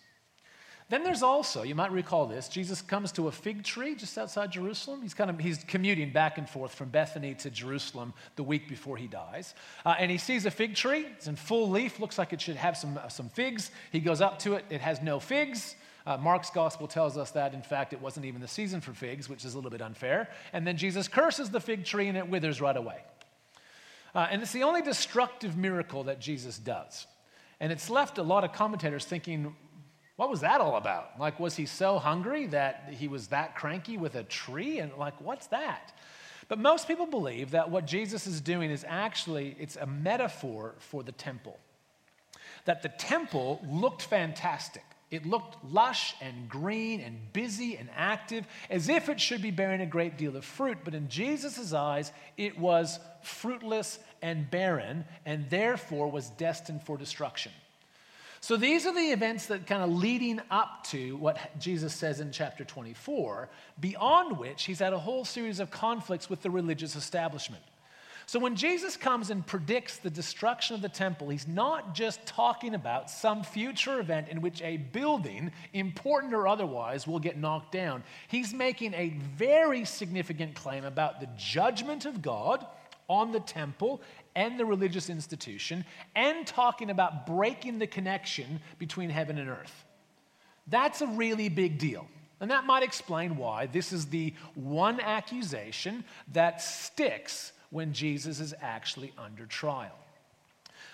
Then 0.89 1.05
there's 1.05 1.23
also, 1.23 1.63
you 1.63 1.75
might 1.75 1.91
recall 1.91 2.27
this, 2.27 2.49
Jesus 2.49 2.83
comes 2.83 3.13
to 3.13 3.29
a 3.29 3.33
fig 3.33 3.65
tree 3.65 3.95
just 3.95 4.19
outside 4.19 4.53
Jerusalem. 4.53 5.01
He's 5.01 5.15
kind 5.15 5.31
of 5.31 5.39
he's 5.39 5.65
commuting 5.65 6.13
back 6.13 6.37
and 6.37 6.47
forth 6.47 6.75
from 6.75 6.91
Bethany 6.91 7.35
to 7.37 7.51
Jerusalem 7.51 8.13
the 8.37 8.43
week 8.43 8.69
before 8.69 8.99
he 8.99 9.07
dies. 9.07 9.55
Uh, 9.87 9.95
and 9.99 10.11
he 10.11 10.19
sees 10.19 10.45
a 10.45 10.51
fig 10.51 10.75
tree. 10.75 11.07
It's 11.17 11.29
in 11.29 11.37
full 11.37 11.71
leaf, 11.71 11.99
looks 11.99 12.19
like 12.19 12.35
it 12.35 12.43
should 12.43 12.57
have 12.57 12.77
some, 12.77 12.99
uh, 12.99 13.09
some 13.09 13.31
figs. 13.31 13.71
He 13.91 14.01
goes 14.01 14.21
up 14.21 14.39
to 14.41 14.55
it, 14.55 14.67
it 14.69 14.83
has 14.83 15.01
no 15.01 15.19
figs. 15.19 15.77
Uh, 16.07 16.17
Mark's 16.17 16.51
gospel 16.51 16.89
tells 16.89 17.17
us 17.17 17.31
that, 17.33 17.55
in 17.55 17.63
fact, 17.63 17.93
it 17.93 18.01
wasn't 18.01 18.27
even 18.27 18.41
the 18.41 18.49
season 18.49 18.81
for 18.81 18.93
figs, 18.93 19.29
which 19.29 19.45
is 19.45 19.55
a 19.55 19.57
little 19.57 19.71
bit 19.71 19.83
unfair. 19.83 20.29
And 20.53 20.67
then 20.67 20.77
Jesus 20.77 21.09
curses 21.09 21.51
the 21.51 21.61
fig 21.61 21.85
tree 21.85 22.09
and 22.09 22.19
it 22.19 22.29
withers 22.29 22.61
right 22.61 22.77
away. 22.77 22.99
Uh, 24.15 24.27
and 24.31 24.43
it's 24.43 24.53
the 24.53 24.65
only 24.65 24.83
destructive 24.83 25.57
miracle 25.57 26.05
that 26.05 26.21
Jesus 26.21 26.59
does. 26.59 27.07
And 27.61 27.73
it's 27.73 27.89
left 27.89 28.19
a 28.19 28.23
lot 28.23 28.45
of 28.45 28.53
commentators 28.53 29.05
thinking, 29.05 29.55
what 30.17 30.29
was 30.29 30.41
that 30.41 30.61
all 30.61 30.77
about? 30.77 31.19
Like, 31.19 31.41
was 31.41 31.57
he 31.57 31.67
so 31.67 31.99
hungry 31.99 32.47
that 32.49 32.91
he 32.91 33.09
was 33.09 33.29
that 33.29 33.55
cranky 33.55 33.97
with 33.97 34.15
a 34.15 34.25
tree? 34.25 34.81
And 34.81 34.93
like, 34.99 35.21
what's 35.21 35.47
that? 35.49 35.93
But 36.49 36.59
most 36.59 36.87
people 36.87 37.07
believe 37.07 37.53
that 37.53 37.71
what 37.71 37.87
Jesus 37.87 38.27
is 38.27 38.41
doing 38.41 38.71
is 38.71 38.85
actually 38.87 39.57
it's 39.59 39.77
a 39.77 39.87
metaphor 39.87 40.75
for 40.79 41.03
the 41.03 41.13
temple. 41.13 41.59
That 42.67 42.83
the 42.83 42.91
temple 42.91 43.61
looked 43.67 44.03
fantastic. 44.03 44.85
It 45.13 45.27
looked 45.27 45.63
lush 45.63 46.17
and 46.23 46.49
green 46.49 47.01
and 47.01 47.19
busy 47.35 47.77
and 47.77 47.91
active, 47.95 48.47
as 48.71 48.89
if 48.89 49.11
it 49.11 49.21
should 49.21 49.43
be 49.43 49.51
bearing 49.51 49.83
a 49.83 49.87
great 49.87 50.17
deal 50.17 50.37
of 50.39 50.45
fruit. 50.45 50.79
But 50.85 50.95
in 50.95 51.11
Jesus' 51.11 51.75
eyes, 51.75 52.11
it 52.39 52.59
was 52.59 52.99
fruitless 53.23 53.99
and 54.23 54.51
barren, 54.51 55.05
and 55.27 55.51
therefore 55.51 56.11
was 56.11 56.31
destined 56.31 56.83
for 56.85 56.97
destruction. 56.97 57.53
So 58.41 58.57
these 58.57 58.87
are 58.87 58.95
the 58.95 59.13
events 59.13 59.47
that 59.47 59.67
kind 59.67 59.83
of 59.83 59.91
leading 59.91 60.41
up 60.51 60.85
to 60.89 61.17
what 61.19 61.39
Jesus 61.61 61.95
says 61.95 62.19
in 62.19 62.33
chapter 62.33 62.65
24, 62.65 63.51
beyond 63.79 64.39
which 64.39 64.65
he's 64.65 64.79
had 64.79 64.95
a 64.95 64.99
whole 64.99 65.27
series 65.27 65.61
of 65.61 65.71
conflicts 65.71 66.31
with 66.31 66.41
the 66.41 66.51
religious 66.51 66.97
establishment. 66.97 67.63
So 68.27 68.39
when 68.39 68.57
Jesus 68.57 68.97
comes 68.97 69.31
and 69.31 69.47
predicts 69.47 69.99
the 69.99 70.11
destruction 70.11 70.75
of 70.75 70.83
the 70.83 70.89
temple, 70.89 71.29
he's 71.29 71.49
not 71.49 71.95
just 71.95 72.25
talking 72.27 72.75
about 72.75 73.11
some 73.11 73.43
future 73.43 74.01
event 74.01 74.29
in 74.29 74.41
which 74.41 74.63
a 74.63 74.77
building, 74.77 75.53
important 75.73 76.33
or 76.33 76.47
otherwise, 76.47 77.07
will 77.07 77.19
get 77.19 77.37
knocked 77.37 77.73
down. 77.73 78.03
He's 78.29 78.55
making 78.55 78.95
a 78.95 79.11
very 79.37 79.85
significant 79.85 80.55
claim 80.55 80.85
about 80.85 81.21
the 81.21 81.29
judgment 81.37 82.07
of 82.07 82.23
God 82.23 82.67
on 83.09 83.33
the 83.33 83.41
temple 83.41 84.01
and 84.35 84.59
the 84.59 84.65
religious 84.65 85.11
institution 85.11 85.85
and 86.15 86.47
talking 86.47 86.91
about 86.91 87.27
breaking 87.27 87.79
the 87.79 87.87
connection 87.87 88.61
between 88.79 89.11
heaven 89.11 89.39
and 89.39 89.51
earth. 89.51 89.85
That's 90.69 91.01
a 91.01 91.07
really 91.07 91.49
big 91.49 91.79
deal. 91.79 92.07
And 92.41 92.51
that 92.51 92.67
might 92.67 92.83
explain 92.83 93.37
why 93.37 93.67
this 93.67 93.93
is 93.93 94.07
the 94.07 94.35
one 94.55 95.01
accusation 95.01 96.05
that 96.33 96.61
sticks 96.61 97.53
when 97.73 97.93
Jesus 97.93 98.39
is 98.39 98.55
actually 98.61 99.13
under 99.19 99.47
trial. 99.47 99.99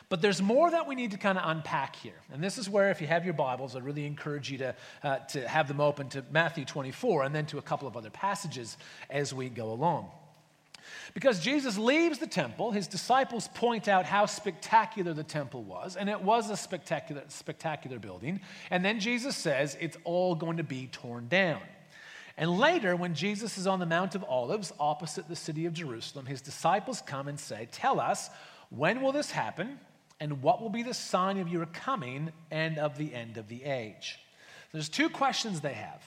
But 0.08 0.22
there's 0.22 0.40
more 0.40 0.70
that 0.70 0.86
we 0.86 0.94
need 0.94 1.10
to 1.10 1.18
kind 1.18 1.36
of 1.36 1.44
unpack 1.46 1.96
here. 1.96 2.14
And 2.32 2.42
this 2.42 2.56
is 2.56 2.70
where, 2.70 2.90
if 2.90 3.02
you 3.02 3.06
have 3.06 3.26
your 3.26 3.34
Bibles, 3.34 3.76
I 3.76 3.80
really 3.80 4.06
encourage 4.06 4.50
you 4.50 4.58
to, 4.58 4.74
uh, 5.02 5.18
to 5.30 5.46
have 5.46 5.68
them 5.68 5.80
open 5.80 6.08
to 6.10 6.24
Matthew 6.30 6.64
24 6.64 7.24
and 7.24 7.34
then 7.34 7.44
to 7.46 7.58
a 7.58 7.62
couple 7.62 7.86
of 7.86 7.96
other 7.96 8.08
passages 8.08 8.78
as 9.10 9.34
we 9.34 9.50
go 9.50 9.70
along. 9.70 10.10
Because 11.12 11.40
Jesus 11.40 11.76
leaves 11.76 12.18
the 12.18 12.26
temple, 12.26 12.70
his 12.70 12.86
disciples 12.86 13.48
point 13.48 13.88
out 13.88 14.06
how 14.06 14.24
spectacular 14.24 15.12
the 15.12 15.24
temple 15.24 15.62
was, 15.62 15.96
and 15.96 16.08
it 16.08 16.22
was 16.22 16.48
a 16.48 16.56
spectacular, 16.56 17.24
spectacular 17.28 17.98
building. 17.98 18.40
And 18.70 18.82
then 18.82 19.00
Jesus 19.00 19.36
says 19.36 19.76
it's 19.80 19.98
all 20.04 20.34
going 20.34 20.56
to 20.56 20.64
be 20.64 20.86
torn 20.86 21.28
down. 21.28 21.60
And 22.38 22.56
later, 22.56 22.94
when 22.94 23.16
Jesus 23.16 23.58
is 23.58 23.66
on 23.66 23.80
the 23.80 23.86
Mount 23.86 24.14
of 24.14 24.24
Olives 24.28 24.72
opposite 24.78 25.26
the 25.28 25.34
city 25.34 25.66
of 25.66 25.72
Jerusalem, 25.74 26.24
his 26.24 26.40
disciples 26.40 27.02
come 27.04 27.26
and 27.26 27.38
say, 27.38 27.68
Tell 27.72 27.98
us, 27.98 28.30
when 28.70 29.02
will 29.02 29.10
this 29.10 29.32
happen? 29.32 29.80
And 30.20 30.40
what 30.40 30.62
will 30.62 30.70
be 30.70 30.84
the 30.84 30.94
sign 30.94 31.38
of 31.38 31.48
your 31.48 31.66
coming 31.66 32.32
and 32.52 32.78
of 32.78 32.96
the 32.96 33.12
end 33.12 33.38
of 33.38 33.48
the 33.48 33.64
age? 33.64 34.20
There's 34.72 34.88
two 34.88 35.08
questions 35.08 35.60
they 35.60 35.74
have. 35.74 36.02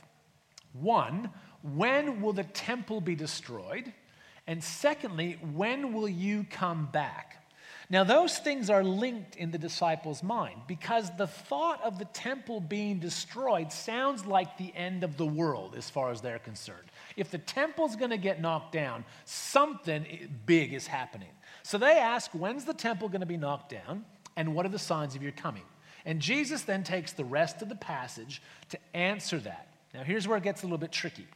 One, 0.72 1.30
when 1.64 2.22
will 2.22 2.34
the 2.34 2.46
temple 2.46 3.02
be 3.02 3.16
destroyed? 3.16 3.92
And 4.48 4.64
secondly, 4.64 5.38
when 5.54 5.94
will 5.94 6.08
you 6.08 6.46
come 6.50 6.88
back? 6.92 7.41
Now, 7.92 8.06
those 8.06 8.38
things 8.38 8.70
are 8.70 8.86
linked 8.86 9.36
in 9.36 9.52
the 9.52 9.58
disciples' 9.58 10.24
mind 10.24 10.62
because 10.66 11.12
the 11.18 11.28
thought 11.28 11.84
of 11.84 12.00
the 12.00 12.06
temple 12.06 12.62
being 12.62 13.00
destroyed 13.00 13.70
sounds 13.70 14.26
like 14.26 14.58
the 14.58 14.74
end 14.74 15.04
of 15.04 15.18
the 15.18 15.26
world 15.26 15.76
as 15.78 15.90
far 15.90 16.10
as 16.10 16.22
they're 16.22 16.40
concerned. 16.40 16.88
If 17.18 17.32
the 17.32 17.38
temple's 17.38 17.98
going 17.98 18.12
to 18.12 18.18
get 18.18 18.40
knocked 18.40 18.72
down, 18.72 19.04
something 19.26 20.06
big 20.46 20.74
is 20.74 20.88
happening. 20.88 21.28
So 21.64 21.78
they 21.78 21.98
ask, 21.98 22.32
when's 22.32 22.64
the 22.64 22.74
temple 22.74 23.10
going 23.10 23.20
to 23.20 23.28
be 23.28 23.36
knocked 23.36 23.72
down? 23.72 24.06
And 24.38 24.56
what 24.56 24.66
are 24.66 24.70
the 24.70 24.80
signs 24.80 25.14
of 25.18 25.22
your 25.22 25.34
coming? 25.34 25.64
And 26.06 26.22
Jesus 26.22 26.62
then 26.62 26.86
takes 26.86 27.12
the 27.12 27.26
rest 27.26 27.62
of 27.62 27.68
the 27.68 27.76
passage 27.76 28.42
to 28.70 28.80
answer 28.96 29.38
that. 29.40 29.68
Now, 29.94 30.04
here's 30.04 30.30
where 30.30 30.38
it 30.38 30.44
gets 30.44 30.64
a 30.64 30.66
little 30.66 30.78
bit 30.78 30.94
tricky. 30.94 31.28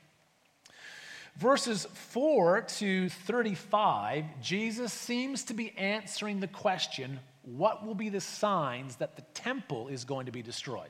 Verses 1.38 1.86
4 1.94 2.62
to 2.62 3.10
35, 3.10 4.24
Jesus 4.42 4.94
seems 4.94 5.44
to 5.46 5.54
be 5.54 5.77
answering 5.77 6.39
the 6.39 6.48
question 6.48 7.20
what 7.44 7.86
will 7.86 7.94
be 7.94 8.10
the 8.10 8.22
signs 8.22 8.96
that 8.98 9.15
the 9.15 9.22
temple 9.34 9.89
is 9.89 10.06
going 10.06 10.25
to 10.27 10.32
be 10.32 10.42
destroyed? 10.42 10.89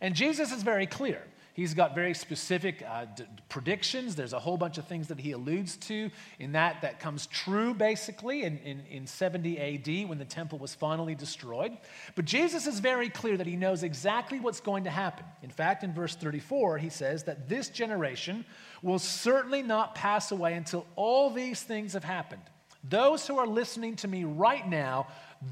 And 0.00 0.14
Jesus 0.14 0.52
is 0.52 0.62
very 0.62 0.86
clear. 0.86 1.22
He's 1.56 1.72
got 1.72 1.94
very 1.94 2.12
specific 2.12 2.84
uh, 2.86 3.06
d- 3.06 3.24
predictions. 3.48 4.14
There's 4.14 4.34
a 4.34 4.38
whole 4.38 4.58
bunch 4.58 4.76
of 4.76 4.86
things 4.86 5.08
that 5.08 5.18
he 5.18 5.32
alludes 5.32 5.78
to 5.88 6.10
in 6.38 6.52
that 6.52 6.82
that 6.82 7.00
comes 7.00 7.26
true 7.28 7.72
basically 7.72 8.42
in, 8.42 8.58
in, 8.58 8.82
in 8.90 9.06
70 9.06 9.58
AD 9.58 10.06
when 10.06 10.18
the 10.18 10.26
temple 10.26 10.58
was 10.58 10.74
finally 10.74 11.14
destroyed. 11.14 11.78
But 12.14 12.26
Jesus 12.26 12.66
is 12.66 12.78
very 12.78 13.08
clear 13.08 13.38
that 13.38 13.46
he 13.46 13.56
knows 13.56 13.84
exactly 13.84 14.38
what's 14.38 14.60
going 14.60 14.84
to 14.84 14.90
happen. 14.90 15.24
In 15.42 15.48
fact, 15.48 15.82
in 15.82 15.94
verse 15.94 16.14
34, 16.14 16.76
he 16.76 16.90
says 16.90 17.22
that 17.22 17.48
this 17.48 17.70
generation 17.70 18.44
will 18.82 18.98
certainly 18.98 19.62
not 19.62 19.94
pass 19.94 20.32
away 20.32 20.52
until 20.52 20.84
all 20.94 21.30
these 21.30 21.62
things 21.62 21.94
have 21.94 22.04
happened. 22.04 22.42
Those 22.84 23.26
who 23.26 23.38
are 23.38 23.46
listening 23.46 23.96
to 23.96 24.08
me 24.08 24.24
right 24.24 24.68
now, 24.68 25.06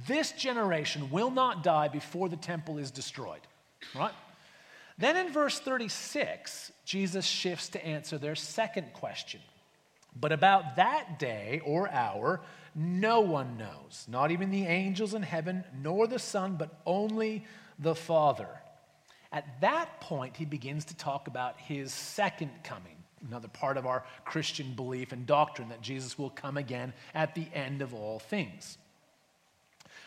this 0.06 0.32
generation 0.32 1.10
will 1.10 1.30
not 1.30 1.62
die 1.62 1.88
before 1.88 2.28
the 2.28 2.36
temple 2.36 2.76
is 2.76 2.90
destroyed. 2.90 3.40
Right? 3.96 4.12
Then 4.98 5.16
in 5.16 5.32
verse 5.32 5.58
36, 5.58 6.72
Jesus 6.84 7.24
shifts 7.24 7.70
to 7.70 7.84
answer 7.84 8.18
their 8.18 8.36
second 8.36 8.92
question. 8.92 9.40
But 10.18 10.30
about 10.30 10.76
that 10.76 11.18
day 11.18 11.60
or 11.64 11.90
hour, 11.90 12.40
no 12.74 13.20
one 13.20 13.56
knows, 13.56 14.06
not 14.08 14.30
even 14.30 14.50
the 14.50 14.66
angels 14.66 15.14
in 15.14 15.22
heaven, 15.22 15.64
nor 15.76 16.06
the 16.06 16.20
Son, 16.20 16.56
but 16.56 16.80
only 16.86 17.44
the 17.78 17.94
Father. 17.94 18.48
At 19.32 19.60
that 19.62 20.00
point, 20.00 20.36
he 20.36 20.44
begins 20.44 20.84
to 20.86 20.96
talk 20.96 21.26
about 21.26 21.58
his 21.58 21.92
second 21.92 22.52
coming, 22.62 22.96
another 23.26 23.48
part 23.48 23.76
of 23.76 23.86
our 23.86 24.04
Christian 24.24 24.74
belief 24.74 25.10
and 25.10 25.26
doctrine 25.26 25.70
that 25.70 25.80
Jesus 25.80 26.16
will 26.16 26.30
come 26.30 26.56
again 26.56 26.92
at 27.14 27.34
the 27.34 27.46
end 27.52 27.82
of 27.82 27.94
all 27.94 28.20
things. 28.20 28.78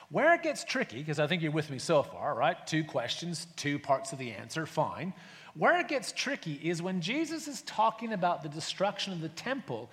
Where 0.09 0.33
it 0.33 0.41
gets 0.41 0.63
tricky, 0.63 0.99
because 0.99 1.19
I 1.19 1.27
think 1.27 1.41
you're 1.41 1.51
with 1.51 1.69
me 1.69 1.79
so 1.79 2.01
far, 2.01 2.33
right? 2.33 2.55
Two 2.65 2.83
questions, 2.83 3.47
two 3.57 3.77
parts 3.77 4.13
of 4.13 4.19
the 4.19 4.31
answer, 4.31 4.65
fine. 4.65 5.13
Where 5.55 5.79
it 5.79 5.87
gets 5.89 6.11
tricky 6.11 6.59
is 6.63 6.81
when 6.81 7.01
Jesus 7.01 7.47
is 7.47 7.61
talking 7.63 8.13
about 8.13 8.41
the 8.41 8.49
destruction 8.49 9.11
of 9.11 9.19
the 9.19 9.29
temple, 9.29 9.89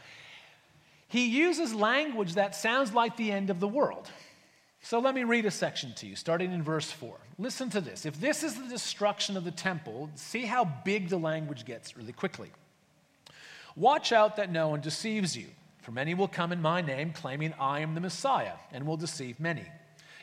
he 1.08 1.26
uses 1.26 1.74
language 1.74 2.34
that 2.34 2.54
sounds 2.54 2.94
like 2.94 3.16
the 3.16 3.32
end 3.32 3.50
of 3.50 3.60
the 3.60 3.68
world. 3.68 4.08
So 4.82 4.98
let 4.98 5.14
me 5.14 5.24
read 5.24 5.46
a 5.46 5.50
section 5.50 5.94
to 5.94 6.06
you, 6.06 6.14
starting 6.14 6.52
in 6.52 6.62
verse 6.62 6.90
4. 6.90 7.16
Listen 7.38 7.70
to 7.70 7.80
this. 7.80 8.04
If 8.04 8.20
this 8.20 8.42
is 8.44 8.54
the 8.54 8.68
destruction 8.68 9.36
of 9.36 9.44
the 9.44 9.50
temple, 9.50 10.10
see 10.14 10.42
how 10.42 10.66
big 10.84 11.08
the 11.08 11.16
language 11.16 11.64
gets 11.64 11.96
really 11.96 12.12
quickly. 12.12 12.50
Watch 13.74 14.12
out 14.12 14.36
that 14.36 14.52
no 14.52 14.68
one 14.68 14.80
deceives 14.80 15.36
you, 15.36 15.46
for 15.82 15.90
many 15.90 16.14
will 16.14 16.28
come 16.28 16.52
in 16.52 16.60
my 16.60 16.82
name, 16.82 17.12
claiming 17.12 17.54
I 17.58 17.80
am 17.80 17.94
the 17.94 18.00
Messiah, 18.00 18.52
and 18.72 18.86
will 18.86 18.98
deceive 18.98 19.40
many. 19.40 19.64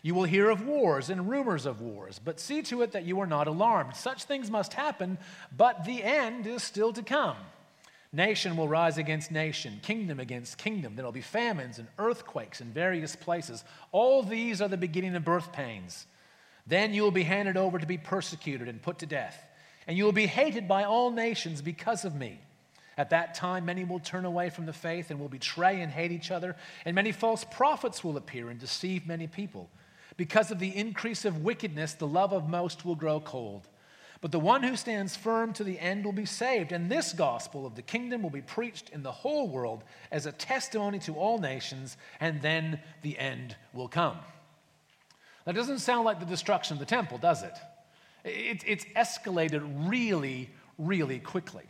You 0.04 0.16
will 0.16 0.24
hear 0.24 0.50
of 0.50 0.66
wars 0.66 1.10
and 1.10 1.30
rumors 1.30 1.66
of 1.66 1.82
wars, 1.82 2.20
but 2.24 2.40
see 2.40 2.64
to 2.64 2.82
it 2.82 2.94
that 2.94 3.06
you 3.06 3.20
are 3.20 3.28
not 3.28 3.48
alarmed. 3.48 3.96
Such 3.96 4.24
things 4.24 4.50
must 4.50 4.74
happen, 4.74 5.20
but 5.56 5.86
the 5.86 6.04
end 6.04 6.48
is 6.48 6.64
still 6.64 6.92
to 6.94 7.04
come. 7.04 7.38
Nation 8.14 8.58
will 8.58 8.68
rise 8.68 8.98
against 8.98 9.32
nation, 9.32 9.80
kingdom 9.84 10.20
against 10.20 10.58
kingdom. 10.58 10.96
There 10.96 11.06
will 11.06 11.12
be 11.12 11.22
famines 11.22 11.80
and 11.80 11.88
earthquakes 11.98 12.60
in 12.60 12.74
various 12.74 13.16
places. 13.16 13.64
All 13.92 14.22
these 14.22 14.62
are 14.62 14.68
the 14.68 14.76
beginning 14.76 15.16
of 15.16 15.24
birth 15.24 15.54
pains. 15.54 16.08
Then 16.68 16.94
you 16.94 17.04
will 17.04 17.12
be 17.12 17.24
handed 17.24 17.56
over 17.56 17.80
to 17.80 17.86
be 17.86 17.98
persecuted 17.98 18.68
and 18.68 18.82
put 18.82 19.00
to 19.00 19.06
death, 19.06 19.46
and 19.88 19.98
you 19.98 20.04
will 20.04 20.12
be 20.12 20.28
hated 20.28 20.68
by 20.68 20.84
all 20.84 21.12
nations 21.12 21.62
because 21.62 22.06
of 22.06 22.16
me. 22.16 22.40
At 22.98 23.12
that 23.12 23.34
time, 23.34 23.66
many 23.66 23.86
will 23.86 24.00
turn 24.00 24.26
away 24.26 24.50
from 24.50 24.66
the 24.66 24.74
faith 24.74 25.10
and 25.10 25.20
will 25.20 25.30
betray 25.30 25.80
and 25.82 25.92
hate 25.92 26.12
each 26.12 26.32
other, 26.32 26.56
and 26.86 26.94
many 26.94 27.12
false 27.12 27.46
prophets 27.46 28.04
will 28.04 28.18
appear 28.18 28.50
and 28.50 28.60
deceive 28.60 29.08
many 29.08 29.28
people. 29.28 29.70
Because 30.18 30.52
of 30.52 30.60
the 30.60 30.76
increase 30.76 31.26
of 31.26 31.44
wickedness, 31.44 31.94
the 31.94 32.08
love 32.08 32.34
of 32.34 32.50
most 32.50 32.86
will 32.86 32.96
grow 32.96 33.20
cold. 33.20 33.68
But 34.22 34.32
the 34.32 34.40
one 34.40 34.62
who 34.62 34.76
stands 34.76 35.16
firm 35.16 35.52
to 35.54 35.64
the 35.64 35.80
end 35.80 36.06
will 36.06 36.12
be 36.12 36.26
saved. 36.26 36.72
And 36.72 36.92
this 36.92 37.12
gospel 37.12 37.66
of 37.66 37.76
the 37.76 37.82
kingdom 37.82 38.22
will 38.22 38.30
be 38.30 38.42
preached 38.42 38.90
in 38.90 39.02
the 39.02 39.12
whole 39.12 39.50
world 39.50 39.84
as 40.12 40.28
a 40.28 40.32
testimony 40.32 41.00
to 41.00 41.16
all 41.16 41.40
nations, 41.40 41.98
and 42.20 42.40
then 42.42 42.80
the 43.02 43.18
end 43.18 43.56
will 43.74 43.88
come. 43.88 44.18
That 45.46 45.56
doesn't 45.56 45.80
sound 45.80 46.06
like 46.06 46.20
the 46.20 46.26
destruction 46.28 46.76
of 46.76 46.80
the 46.80 46.86
temple, 46.86 47.18
does 47.18 47.42
it? 47.42 47.58
it 48.24 48.64
it's 48.68 48.86
escalated 48.96 49.90
really, 49.90 50.52
really 50.78 51.20
quickly. 51.20 51.64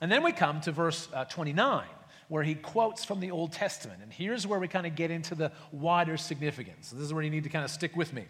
And 0.00 0.10
then 0.10 0.22
we 0.22 0.32
come 0.32 0.62
to 0.62 0.72
verse 0.72 1.08
uh, 1.12 1.26
29, 1.26 1.84
where 2.28 2.42
he 2.42 2.54
quotes 2.54 3.04
from 3.04 3.20
the 3.20 3.30
Old 3.30 3.52
Testament. 3.52 4.00
And 4.02 4.12
here's 4.12 4.46
where 4.46 4.60
we 4.60 4.68
kind 4.68 4.86
of 4.86 4.94
get 4.94 5.10
into 5.10 5.34
the 5.34 5.50
wider 5.72 6.16
significance. 6.16 6.90
This 6.90 7.02
is 7.02 7.12
where 7.12 7.22
you 7.22 7.30
need 7.30 7.44
to 7.44 7.50
kind 7.50 7.64
of 7.64 7.70
stick 7.70 7.96
with 7.96 8.12
me. 8.12 8.24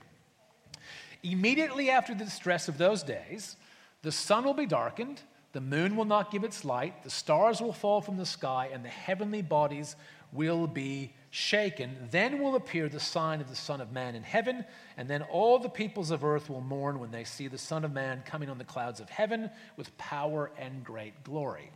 Immediately 1.23 1.91
after 1.91 2.15
the 2.15 2.25
distress 2.25 2.69
of 2.69 2.79
those 2.79 3.03
days, 3.03 3.57
the 4.03 4.13
sun 4.13 4.45
will 4.45 4.55
be 4.55 4.67
darkened, 4.67 5.21
the 5.53 5.61
moon 5.61 5.97
will 5.97 6.05
not 6.05 6.31
give 6.31 6.45
its 6.45 6.65
light, 6.65 7.03
the 7.03 7.11
stars 7.11 7.61
will 7.61 7.73
fall 7.73 8.01
from 8.01 8.17
the 8.17 8.27
sky, 8.27 8.71
and 8.73 8.85
the 8.85 8.89
heavenly 8.89 9.43
bodies 9.43 9.97
will 10.33 10.67
be 10.69 11.13
shaken. 11.31 11.97
Then 12.11 12.41
will 12.41 12.55
appear 12.55 12.89
the 12.89 13.01
sign 13.01 13.41
of 13.41 13.49
the 13.49 13.57
Son 13.57 13.81
of 13.81 13.91
Man 13.91 14.15
in 14.15 14.23
heaven, 14.23 14.65
and 14.97 15.09
then 15.09 15.23
all 15.23 15.59
the 15.59 15.69
peoples 15.69 16.11
of 16.11 16.23
earth 16.23 16.49
will 16.49 16.61
mourn 16.61 17.01
when 17.01 17.11
they 17.11 17.25
see 17.25 17.49
the 17.49 17.59
Son 17.59 17.85
of 17.85 17.93
Man 17.93 18.23
coming 18.25 18.49
on 18.49 18.59
the 18.59 18.65
clouds 18.65 19.01
of 19.01 19.11
heaven 19.11 19.51
with 19.77 19.97
power 19.99 20.53
and 20.57 20.85
great 20.85 21.25
glory. 21.25 21.71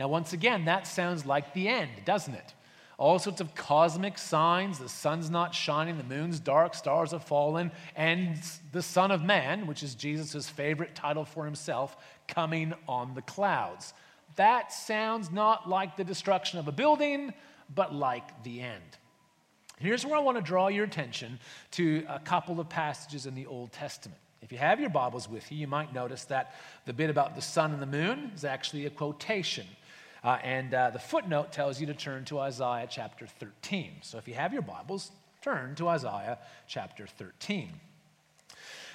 Now, 0.00 0.08
once 0.08 0.32
again, 0.32 0.64
that 0.64 0.86
sounds 0.86 1.26
like 1.26 1.52
the 1.52 1.68
end, 1.68 1.90
doesn't 2.04 2.34
it? 2.34 2.54
all 3.00 3.18
sorts 3.18 3.40
of 3.40 3.54
cosmic 3.54 4.18
signs. 4.18 4.78
The 4.78 4.88
sun's 4.88 5.30
not 5.30 5.54
shining, 5.54 5.96
the 5.96 6.04
moon's 6.04 6.38
dark, 6.38 6.74
stars 6.74 7.12
have 7.12 7.24
fallen, 7.24 7.72
and 7.96 8.38
the 8.72 8.82
Son 8.82 9.10
of 9.10 9.24
Man, 9.24 9.66
which 9.66 9.82
is 9.82 9.94
Jesus' 9.94 10.50
favorite 10.50 10.94
title 10.94 11.24
for 11.24 11.46
himself, 11.46 11.96
coming 12.28 12.74
on 12.86 13.14
the 13.14 13.22
clouds. 13.22 13.94
That 14.36 14.70
sounds 14.70 15.30
not 15.30 15.66
like 15.66 15.96
the 15.96 16.04
destruction 16.04 16.58
of 16.58 16.68
a 16.68 16.72
building, 16.72 17.32
but 17.74 17.94
like 17.94 18.42
the 18.42 18.60
end. 18.60 18.98
Here's 19.78 20.04
where 20.04 20.16
I 20.16 20.20
want 20.20 20.36
to 20.36 20.42
draw 20.42 20.68
your 20.68 20.84
attention 20.84 21.38
to 21.72 22.04
a 22.06 22.18
couple 22.18 22.60
of 22.60 22.68
passages 22.68 23.24
in 23.24 23.34
the 23.34 23.46
Old 23.46 23.72
Testament. 23.72 24.20
If 24.42 24.52
you 24.52 24.58
have 24.58 24.78
your 24.78 24.90
Bibles 24.90 25.26
with 25.26 25.50
you, 25.50 25.56
you 25.56 25.66
might 25.66 25.94
notice 25.94 26.24
that 26.24 26.54
the 26.84 26.92
bit 26.92 27.08
about 27.08 27.34
the 27.34 27.42
sun 27.42 27.72
and 27.72 27.80
the 27.80 27.86
moon 27.86 28.32
is 28.34 28.44
actually 28.44 28.84
a 28.84 28.90
quotation 28.90 29.66
uh, 30.22 30.38
and 30.42 30.74
uh, 30.74 30.90
the 30.90 30.98
footnote 30.98 31.52
tells 31.52 31.80
you 31.80 31.86
to 31.86 31.94
turn 31.94 32.24
to 32.26 32.38
Isaiah 32.38 32.86
chapter 32.88 33.26
13. 33.26 33.92
So 34.02 34.18
if 34.18 34.28
you 34.28 34.34
have 34.34 34.52
your 34.52 34.62
Bibles, 34.62 35.12
turn 35.42 35.74
to 35.76 35.88
Isaiah 35.88 36.38
chapter 36.66 37.06
13. 37.06 37.72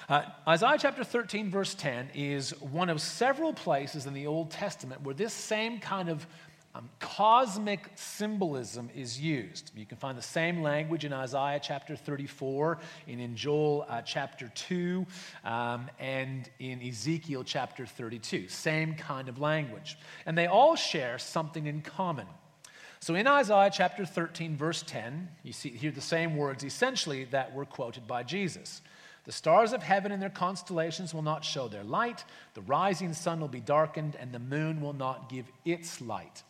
Uh, 0.08 0.22
Isaiah 0.48 0.78
chapter 0.80 1.04
13, 1.04 1.50
verse 1.50 1.74
10, 1.74 2.10
is 2.14 2.52
one 2.62 2.90
of 2.90 3.02
several 3.02 3.54
places 3.54 4.06
in 4.06 4.14
the 4.14 4.28
Old 4.28 4.52
Testament 4.52 5.02
where 5.02 5.16
this 5.16 5.34
same 5.34 5.80
kind 5.80 6.10
of 6.10 6.28
um, 6.76 6.90
cosmic 7.00 7.90
symbolism 7.96 8.90
is 8.94 9.18
used. 9.20 9.72
You 9.78 9.86
can 9.86 9.98
find 9.98 10.18
the 10.18 10.22
same 10.22 10.62
language 10.62 11.06
in 11.06 11.14
Isaiah 11.14 11.60
chapter 11.64 11.96
34, 11.96 12.80
and 13.08 13.22
in 13.22 13.38
Joel 13.38 13.86
uh, 13.88 14.02
chapter 14.02 14.52
2, 14.54 15.06
um, 15.46 15.90
and 16.00 16.50
in 16.60 16.82
Ezekiel 16.82 17.46
chapter 17.46 17.86
32. 17.86 18.50
Same 18.50 18.94
kind 18.96 19.30
of 19.30 19.40
language. 19.40 19.98
And 20.26 20.38
they 20.38 20.48
all 20.48 20.76
share 20.76 21.18
something 21.18 21.66
in 21.66 21.82
common. 21.82 22.28
So 23.00 23.16
in 23.16 23.26
Isaiah 23.26 23.72
chapter 23.74 24.06
13, 24.06 24.58
verse 24.58 24.84
10, 24.86 25.30
you 25.44 25.54
see 25.54 25.70
here 25.70 25.92
the 25.92 26.02
same 26.02 26.36
words 26.36 26.66
essentially 26.66 27.24
that 27.26 27.54
were 27.54 27.66
quoted 27.66 28.06
by 28.06 28.24
Jesus. 28.24 28.82
The 29.24 29.32
stars 29.32 29.72
of 29.72 29.82
heaven 29.82 30.12
and 30.12 30.22
their 30.22 30.30
constellations 30.30 31.14
will 31.14 31.22
not 31.22 31.46
show 31.46 31.70
their 31.70 31.84
light. 31.86 32.26
The 32.54 32.62
rising 32.62 33.14
sun 33.14 33.40
will 33.40 33.48
be 33.48 33.62
darkened, 33.62 34.18
and 34.20 34.34
the 34.34 34.40
moon 34.40 34.82
will 34.82 34.94
not 34.94 35.30
give 35.30 35.46
its 35.64 36.02
light. 36.02 36.44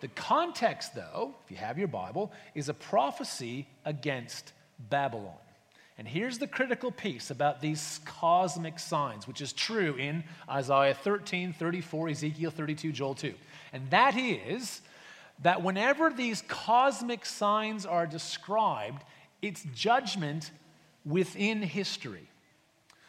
The 0.00 0.08
context, 0.08 0.94
though, 0.94 1.34
if 1.44 1.50
you 1.50 1.56
have 1.56 1.78
your 1.78 1.88
Bible, 1.88 2.32
is 2.54 2.68
a 2.68 2.74
prophecy 2.74 3.66
against 3.84 4.52
Babylon. 4.90 5.34
And 5.98 6.06
here's 6.06 6.38
the 6.38 6.46
critical 6.46 6.92
piece 6.92 7.30
about 7.30 7.60
these 7.60 8.00
cosmic 8.04 8.78
signs, 8.78 9.26
which 9.26 9.40
is 9.40 9.52
true 9.52 9.96
in 9.96 10.22
Isaiah 10.48 10.94
13, 10.94 11.52
34, 11.52 12.08
Ezekiel 12.10 12.50
32, 12.52 12.92
Joel 12.92 13.14
2. 13.16 13.34
And 13.72 13.90
that 13.90 14.16
is 14.16 14.80
that 15.42 15.62
whenever 15.62 16.10
these 16.10 16.42
cosmic 16.46 17.26
signs 17.26 17.84
are 17.84 18.06
described, 18.06 19.02
it's 19.42 19.64
judgment 19.74 20.52
within 21.04 21.62
history. 21.62 22.28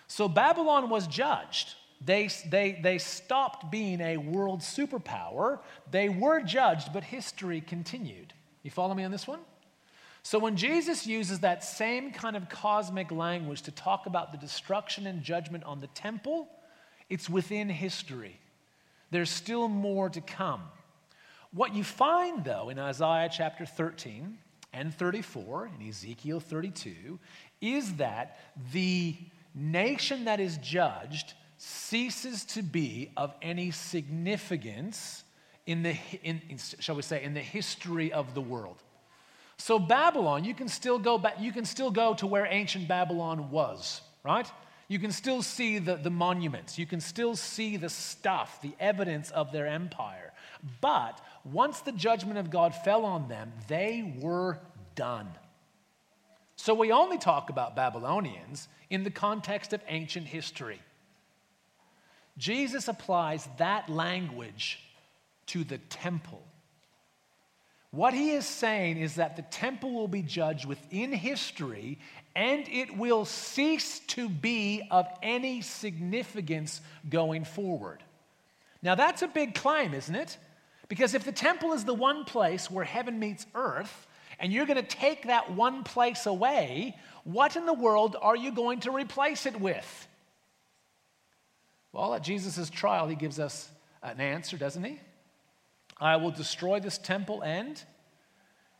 So 0.07 0.27
Babylon 0.27 0.89
was 0.89 1.05
judged. 1.05 1.75
They, 2.01 2.29
they, 2.49 2.79
they 2.81 2.97
stopped 2.97 3.69
being 3.69 3.99
a 3.99 4.17
world 4.17 4.61
superpower. 4.61 5.59
They 5.91 6.07
were 6.07 6.41
judged, 6.41 6.93
but 6.93 7.03
history 7.03 7.61
continued. 7.61 8.33
You 8.63 8.71
follow 8.71 8.93
me 8.93 9.03
on 9.03 9.11
this 9.11 9.27
one? 9.27 9.39
So 10.23 10.39
when 10.39 10.55
Jesus 10.55 11.07
uses 11.07 11.39
that 11.39 11.63
same 11.63 12.11
kind 12.11 12.35
of 12.35 12.49
cosmic 12.49 13.11
language 13.11 13.63
to 13.63 13.71
talk 13.71 14.05
about 14.05 14.31
the 14.31 14.37
destruction 14.37 15.07
and 15.07 15.23
judgment 15.23 15.63
on 15.63 15.81
the 15.81 15.87
temple, 15.87 16.47
it's 17.09 17.29
within 17.29 17.69
history. 17.69 18.39
There's 19.11 19.29
still 19.29 19.67
more 19.67 20.09
to 20.09 20.21
come. 20.21 20.61
What 21.51 21.73
you 21.73 21.83
find, 21.83 22.45
though, 22.45 22.69
in 22.69 22.77
Isaiah 22.77 23.29
chapter 23.31 23.65
13 23.65 24.37
and 24.71 24.93
34 24.93 25.71
and 25.73 25.87
Ezekiel 25.87 26.39
32 26.39 27.17
is 27.59 27.95
that 27.95 28.39
the 28.71 29.15
nation 29.55 30.25
that 30.25 30.39
is 30.39 30.57
judged 30.57 31.33
ceases 31.59 32.45
to 32.45 32.63
be 32.63 33.11
of 33.17 33.33
any 33.41 33.69
significance 33.69 35.23
in 35.65 35.83
the, 35.83 35.97
in, 36.23 36.41
in, 36.49 36.57
shall 36.57 36.95
we 36.95 37.01
say, 37.01 37.21
in 37.21 37.33
the 37.33 37.41
history 37.41 38.11
of 38.11 38.33
the 38.33 38.41
world. 38.41 38.81
So 39.57 39.77
Babylon, 39.77 40.45
you 40.45 40.55
can 40.55 40.69
still 40.69 40.97
go 40.97 41.17
back, 41.17 41.35
you 41.39 41.51
can 41.51 41.65
still 41.65 41.91
go 41.91 42.13
to 42.15 42.25
where 42.25 42.47
ancient 42.49 42.87
Babylon 42.87 43.51
was, 43.51 43.99
right? 44.23 44.49
You 44.87 44.99
can 44.99 45.11
still 45.11 45.43
see 45.43 45.79
the, 45.79 45.97
the 45.97 46.09
monuments, 46.09 46.79
you 46.79 46.85
can 46.85 47.01
still 47.01 47.35
see 47.35 47.75
the 47.75 47.89
stuff, 47.89 48.61
the 48.61 48.71
evidence 48.79 49.29
of 49.29 49.51
their 49.51 49.67
empire. 49.67 50.31
But 50.79 51.19
once 51.43 51.81
the 51.81 51.91
judgment 51.91 52.39
of 52.39 52.49
God 52.49 52.73
fell 52.73 53.03
on 53.03 53.27
them, 53.27 53.51
they 53.67 54.15
were 54.21 54.59
done. 54.95 55.27
So 56.55 56.73
we 56.73 56.93
only 56.93 57.17
talk 57.17 57.49
about 57.49 57.75
Babylonians 57.75 58.69
in 58.89 59.03
the 59.03 59.11
context 59.11 59.73
of 59.73 59.81
ancient 59.89 60.25
history. 60.25 60.79
Jesus 62.37 62.87
applies 62.87 63.47
that 63.57 63.89
language 63.89 64.79
to 65.47 65.63
the 65.63 65.77
temple. 65.77 66.43
What 67.91 68.13
he 68.13 68.31
is 68.31 68.45
saying 68.45 68.97
is 68.97 69.15
that 69.15 69.35
the 69.35 69.41
temple 69.41 69.91
will 69.91 70.07
be 70.07 70.21
judged 70.21 70.65
within 70.65 71.11
history 71.11 71.97
and 72.35 72.67
it 72.69 72.95
will 72.95 73.25
cease 73.25 73.99
to 73.99 74.29
be 74.29 74.83
of 74.91 75.07
any 75.23 75.61
significance 75.61 76.81
going 77.09 77.45
forward. 77.45 78.03
Now, 78.81 78.95
that's 78.95 79.23
a 79.23 79.27
big 79.27 79.55
claim, 79.55 79.93
isn't 79.93 80.15
it? 80.15 80.37
Because 80.87 81.13
if 81.13 81.25
the 81.25 81.31
temple 81.31 81.73
is 81.73 81.83
the 81.83 81.93
one 81.93 82.25
place 82.25 82.69
where 82.69 82.85
heaven 82.85 83.19
meets 83.19 83.45
earth, 83.55 84.07
and 84.39 84.53
you're 84.53 84.65
going 84.65 84.77
to 84.77 84.83
take 84.83 85.27
that 85.27 85.51
one 85.51 85.83
place 85.83 86.25
away, 86.25 86.95
what 87.23 87.55
in 87.55 87.65
the 87.65 87.73
world 87.73 88.15
are 88.21 88.37
you 88.37 88.51
going 88.51 88.79
to 88.81 88.91
replace 88.91 89.45
it 89.45 89.59
with? 89.59 90.07
Well, 91.99 92.13
at 92.13 92.23
Jesus' 92.23 92.69
trial, 92.69 93.09
he 93.09 93.15
gives 93.15 93.41
us 93.41 93.69
an 94.01 94.21
answer, 94.21 94.55
doesn't 94.55 94.85
he? 94.85 95.01
I 95.99 96.15
will 96.15 96.31
destroy 96.31 96.79
this 96.79 96.97
temple 96.97 97.43
and 97.43 97.83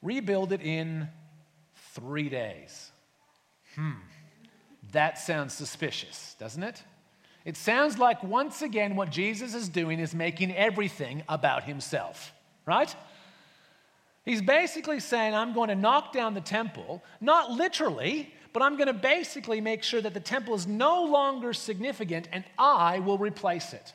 rebuild 0.02 0.54
it 0.54 0.62
in 0.62 1.10
three 1.92 2.30
days. 2.30 2.92
Hmm, 3.76 3.92
that 4.94 5.18
sounds 5.18 5.54
suspicious, 5.54 6.38
doesn't 6.40 6.64
it? 6.64 6.82
It 7.44 7.58
sounds 7.58 8.00
like 8.00 8.24
once 8.24 8.62
again 8.62 8.96
what 8.96 9.10
Jesus 9.10 9.54
is 9.54 9.68
doing 9.68 10.00
is 10.00 10.16
making 10.16 10.56
everything 10.56 11.24
about 11.28 11.66
himself, 11.66 12.32
right? 12.66 12.96
He's 14.24 14.42
basically 14.42 15.02
saying, 15.02 15.36
I'm 15.36 15.52
going 15.52 15.68
to 15.68 15.76
knock 15.76 16.14
down 16.14 16.36
the 16.36 16.42
temple, 16.42 17.04
not 17.20 17.52
literally, 17.52 18.34
but 18.54 18.62
I'm 18.62 18.78
going 18.78 18.88
to 18.88 18.94
basically 18.94 19.62
make 19.62 19.84
sure 19.84 20.02
that 20.02 20.14
the 20.14 20.20
temple 20.20 20.56
is 20.56 20.68
no 20.68 21.04
longer 21.04 21.54
significant 21.54 22.28
and 22.32 22.44
I 22.58 23.00
will 23.00 23.18
replace 23.18 23.74
it. 23.74 23.94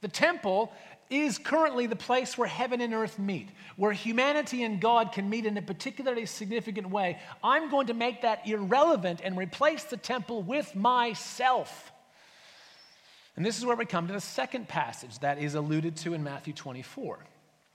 The 0.00 0.08
temple 0.08 0.72
is 1.10 1.38
currently 1.38 1.86
the 1.86 1.96
place 1.96 2.38
where 2.38 2.48
heaven 2.48 2.80
and 2.80 2.94
earth 2.94 3.18
meet, 3.18 3.48
where 3.76 3.92
humanity 3.92 4.62
and 4.62 4.80
God 4.80 5.12
can 5.12 5.28
meet 5.28 5.46
in 5.46 5.56
a 5.56 5.62
particularly 5.62 6.26
significant 6.26 6.88
way. 6.88 7.18
I'm 7.44 7.70
going 7.70 7.88
to 7.88 7.94
make 7.94 8.22
that 8.22 8.46
irrelevant 8.48 9.20
and 9.22 9.36
replace 9.36 9.84
the 9.84 9.96
temple 9.96 10.42
with 10.42 10.74
myself. 10.74 11.92
And 13.36 13.44
this 13.44 13.58
is 13.58 13.64
where 13.64 13.76
we 13.76 13.84
come 13.84 14.06
to 14.08 14.12
the 14.12 14.20
second 14.20 14.68
passage 14.68 15.18
that 15.20 15.38
is 15.38 15.54
alluded 15.54 15.96
to 15.98 16.14
in 16.14 16.22
Matthew 16.22 16.52
24, 16.52 17.18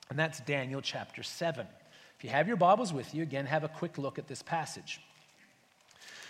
and 0.10 0.18
that's 0.20 0.40
Daniel 0.42 0.82
chapter 0.82 1.24
7. 1.24 1.66
If 2.18 2.24
you 2.24 2.30
have 2.30 2.48
your 2.48 2.58
Bibles 2.58 2.94
with 2.94 3.13
you, 3.13 3.24
again, 3.24 3.46
have 3.46 3.63
a 3.63 3.68
quick 3.68 3.98
look 3.98 4.18
at 4.18 4.28
this 4.28 4.42
passage. 4.42 5.00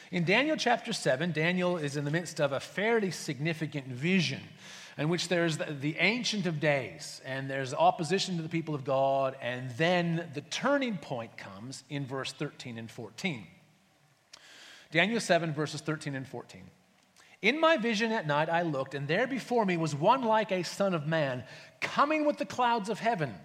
In 0.09 0.23
Daniel 0.23 0.55
chapter 0.55 0.93
7, 0.93 1.31
Daniel 1.33 1.75
is 1.75 1.97
in 1.97 2.05
the 2.05 2.11
midst 2.11 2.39
of 2.39 2.53
a 2.53 2.61
fairly 2.61 3.11
significant 3.11 3.87
vision 3.87 4.41
in 4.97 5.09
which 5.09 5.27
there's 5.27 5.57
the, 5.57 5.97
Ancient 5.99 6.45
of 6.45 6.61
Days 6.61 7.21
and 7.25 7.49
there's 7.49 7.73
opposition 7.73 8.37
to 8.37 8.41
the 8.41 8.49
people 8.49 8.73
of 8.73 8.85
God, 8.85 9.35
and 9.41 9.69
then 9.71 10.29
the 10.33 10.41
turning 10.41 10.97
point 10.97 11.37
comes 11.37 11.83
in 11.89 12.05
verse 12.05 12.31
13 12.31 12.77
and 12.77 12.89
14. 12.89 13.45
Daniel 14.91 15.19
7, 15.19 15.53
verses 15.53 15.81
13 15.81 16.15
and 16.15 16.25
14. 16.25 16.61
In 17.41 17.59
my 17.59 17.75
vision 17.75 18.13
at 18.13 18.25
night 18.25 18.49
I 18.49 18.61
looked, 18.61 18.95
and 18.95 19.09
there 19.09 19.27
before 19.27 19.65
me 19.65 19.75
was 19.75 19.93
one 19.93 20.23
like 20.23 20.51
a 20.53 20.63
son 20.63 20.93
of 20.93 21.05
man, 21.05 21.43
coming 21.81 22.25
with 22.25 22.37
the 22.37 22.45
clouds 22.45 22.89
of 22.89 22.99
heaven. 22.99 23.35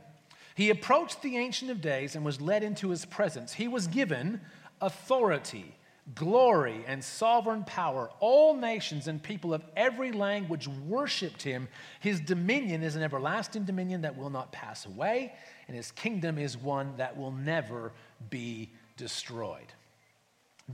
He 0.55 0.70
approached 0.70 1.22
the 1.22 1.37
Ancient 1.37 1.72
of 1.72 1.81
Days 1.81 2.14
and 2.14 2.25
was 2.25 2.40
led 2.40 2.62
into 2.62 2.90
his 2.90 3.05
presence. 3.05 3.53
He 3.53 3.66
was 3.66 3.88
given 3.88 4.40
authority, 4.81 5.75
glory, 6.15 6.85
and 6.87 7.03
sovereign 7.03 7.65
power. 7.65 8.11
All 8.21 8.57
nations 8.57 9.07
and 9.07 9.23
people 9.23 9.55
of 9.55 9.62
every 9.77 10.12
language 10.12 10.67
worshiped 10.67 11.43
him. 11.43 11.69
His 12.01 12.21
dominion 12.21 12.83
is 12.83 12.97
an 12.97 13.03
everlasting 13.03 13.65
dominion 13.65 14.03
that 14.03 14.17
will 14.17 14.31
not 14.31 14.53
pass 14.53 14.85
away, 14.85 15.33
and 15.69 15.77
his 15.77 15.93
kingdom 15.93 16.38
is 16.38 16.57
one 16.57 16.97
that 16.97 17.17
will 17.17 17.31
never 17.31 17.93
be 18.31 18.71
destroyed. 18.97 19.73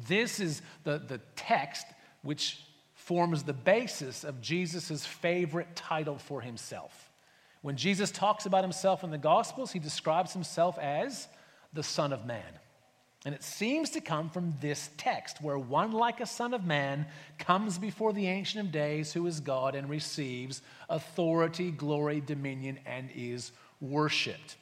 This 0.07 0.41
is 0.41 0.63
the, 0.85 0.99
the 0.99 1.21
text 1.37 1.87
which 2.23 2.61
forms 2.95 3.43
the 3.43 3.53
basis 3.53 4.25
of 4.25 4.41
Jesus' 4.41 5.05
favorite 5.05 5.77
title 5.77 6.19
for 6.19 6.41
himself. 6.41 7.11
When 7.63 7.77
Jesus 7.77 8.11
talks 8.11 8.47
about 8.47 8.65
himself 8.65 9.05
in 9.05 9.11
the 9.11 9.19
Gospels, 9.19 9.73
he 9.73 9.79
describes 9.79 10.33
himself 10.33 10.79
as 10.79 11.29
the 11.73 11.83
Son 11.83 12.13
of 12.13 12.25
Man. 12.25 12.43
And 13.25 13.35
it 13.35 13.43
seems 13.43 13.91
to 13.91 14.01
come 14.01 14.31
from 14.31 14.55
this 14.61 14.91
text, 14.97 15.43
where 15.43 15.59
one 15.59 15.93
like 15.93 16.21
a 16.21 16.27
Son 16.27 16.55
of 16.55 16.65
Man 16.65 17.07
comes 17.39 17.77
before 17.77 18.13
the 18.13 18.29
Ancient 18.29 18.65
of 18.65 18.73
Days, 18.73 19.13
who 19.13 19.27
is 19.27 19.41
God, 19.41 19.75
and 19.75 19.91
receives 19.91 20.63
authority, 20.89 21.71
glory, 21.71 22.21
dominion, 22.21 22.79
and 22.87 23.11
is 23.15 23.51
worshiped. 23.81 24.57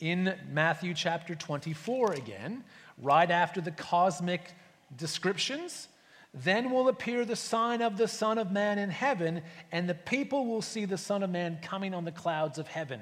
In 0.00 0.34
Matthew 0.50 0.94
chapter 0.94 1.34
24, 1.34 2.14
again, 2.14 2.64
right 2.96 3.30
after 3.30 3.60
the 3.60 3.70
cosmic 3.70 4.52
descriptions, 4.96 5.88
then 6.32 6.70
will 6.70 6.88
appear 6.88 7.26
the 7.26 7.36
sign 7.36 7.82
of 7.82 7.98
the 7.98 8.08
Son 8.08 8.38
of 8.38 8.50
Man 8.50 8.78
in 8.78 8.88
heaven, 8.88 9.42
and 9.70 9.86
the 9.86 9.94
people 9.94 10.46
will 10.46 10.62
see 10.62 10.86
the 10.86 10.96
Son 10.96 11.22
of 11.22 11.28
Man 11.28 11.58
coming 11.60 11.92
on 11.92 12.06
the 12.06 12.12
clouds 12.12 12.58
of 12.58 12.68
heaven. 12.68 13.00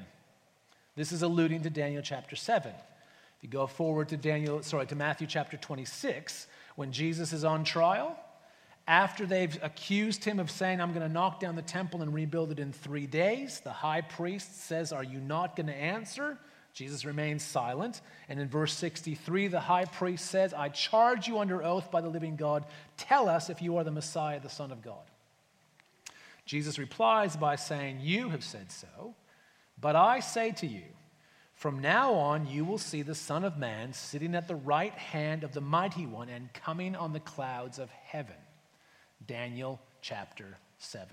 This 0.96 1.12
is 1.12 1.22
alluding 1.22 1.62
to 1.62 1.70
Daniel 1.70 2.02
chapter 2.02 2.34
7. 2.34 2.72
If 3.38 3.44
you 3.44 3.50
go 3.50 3.68
forward 3.68 4.08
to 4.08 4.16
Daniel, 4.16 4.62
sorry, 4.62 4.86
to 4.86 4.96
Matthew 4.96 5.28
chapter 5.28 5.56
26, 5.56 6.48
when 6.74 6.90
Jesus 6.90 7.32
is 7.32 7.44
on 7.44 7.62
trial, 7.62 8.18
after 8.88 9.26
they've 9.26 9.56
accused 9.62 10.24
him 10.24 10.40
of 10.40 10.50
saying, 10.50 10.80
I'm 10.80 10.92
going 10.92 11.06
to 11.06 11.12
knock 11.12 11.38
down 11.38 11.54
the 11.54 11.62
temple 11.62 12.02
and 12.02 12.12
rebuild 12.12 12.50
it 12.50 12.58
in 12.58 12.72
three 12.72 13.06
days, 13.06 13.60
the 13.60 13.70
high 13.70 14.00
priest 14.00 14.64
says, 14.64 14.92
Are 14.92 15.04
you 15.04 15.20
not 15.20 15.54
going 15.54 15.68
to 15.68 15.74
answer? 15.74 16.36
Jesus 16.72 17.04
remains 17.04 17.44
silent. 17.44 18.00
And 18.28 18.40
in 18.40 18.48
verse 18.48 18.72
63, 18.72 19.48
the 19.48 19.60
high 19.60 19.84
priest 19.84 20.26
says, 20.26 20.52
I 20.54 20.68
charge 20.68 21.28
you 21.28 21.38
under 21.38 21.62
oath 21.62 21.90
by 21.90 22.00
the 22.00 22.08
living 22.08 22.36
God, 22.36 22.64
tell 22.96 23.28
us 23.28 23.50
if 23.50 23.62
you 23.62 23.76
are 23.76 23.84
the 23.84 23.90
Messiah, 23.90 24.40
the 24.40 24.48
Son 24.48 24.72
of 24.72 24.82
God. 24.82 25.02
Jesus 26.44 26.78
replies 26.78 27.36
by 27.36 27.56
saying, 27.56 27.98
You 28.00 28.30
have 28.30 28.42
said 28.42 28.72
so, 28.72 29.14
but 29.80 29.96
I 29.96 30.20
say 30.20 30.50
to 30.52 30.66
you, 30.66 30.84
from 31.58 31.80
now 31.80 32.14
on 32.14 32.46
you 32.48 32.64
will 32.64 32.78
see 32.78 33.02
the 33.02 33.14
Son 33.14 33.44
of 33.44 33.58
Man 33.58 33.92
sitting 33.92 34.34
at 34.34 34.48
the 34.48 34.56
right 34.56 34.94
hand 34.94 35.44
of 35.44 35.52
the 35.52 35.60
Mighty 35.60 36.06
One 36.06 36.28
and 36.28 36.52
coming 36.52 36.96
on 36.96 37.12
the 37.12 37.20
clouds 37.20 37.78
of 37.78 37.90
heaven. 37.90 38.36
Daniel 39.26 39.80
chapter 40.00 40.56
7. 40.78 41.06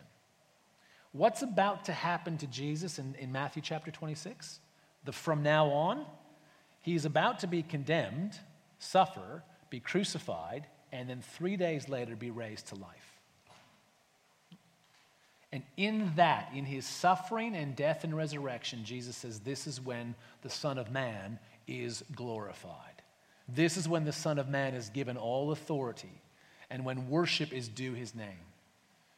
What's 1.12 1.42
about 1.42 1.86
to 1.86 1.94
happen 1.94 2.38
to 2.40 2.48
Jesus 2.48 2.98
in, 3.00 3.16
in 3.20 3.32
Matthew 3.32 3.62
chapter 3.62 3.92
26? 3.92 4.60
the 5.06 5.12
from 5.12 5.44
now 5.44 5.68
on, 5.68 6.06
he 6.82 6.96
is 6.96 7.06
about 7.06 7.40
to 7.40 7.48
be 7.48 7.64
condemned, 7.64 8.38
suffer, 8.80 9.44
be 9.70 9.80
crucified, 9.80 10.68
and 10.92 11.10
then 11.10 11.22
three 11.22 11.56
days 11.56 11.88
later 11.88 12.16
be 12.16 12.32
raised 12.32 12.68
to 12.68 12.76
life. 12.76 13.05
And 15.56 15.64
in 15.78 16.12
that, 16.18 16.52
in 16.54 16.66
his 16.66 16.86
suffering 16.86 17.56
and 17.56 17.78
death 17.78 18.04
and 18.04 18.14
resurrection, 18.14 18.84
Jesus 18.84 19.16
says, 19.16 19.40
This 19.40 19.68
is 19.68 19.80
when 19.80 20.14
the 20.42 20.50
Son 20.50 20.78
of 20.78 20.92
Man 20.92 21.40
is 21.66 22.04
glorified. 22.14 23.02
This 23.48 23.78
is 23.78 23.88
when 23.88 24.04
the 24.04 24.12
Son 24.12 24.38
of 24.38 24.50
Man 24.50 24.74
is 24.74 24.90
given 24.90 25.16
all 25.16 25.54
authority 25.54 26.22
and 26.70 26.84
when 26.84 27.10
worship 27.10 27.54
is 27.54 27.70
due 27.70 27.94
his 27.94 28.14
name. 28.14 28.44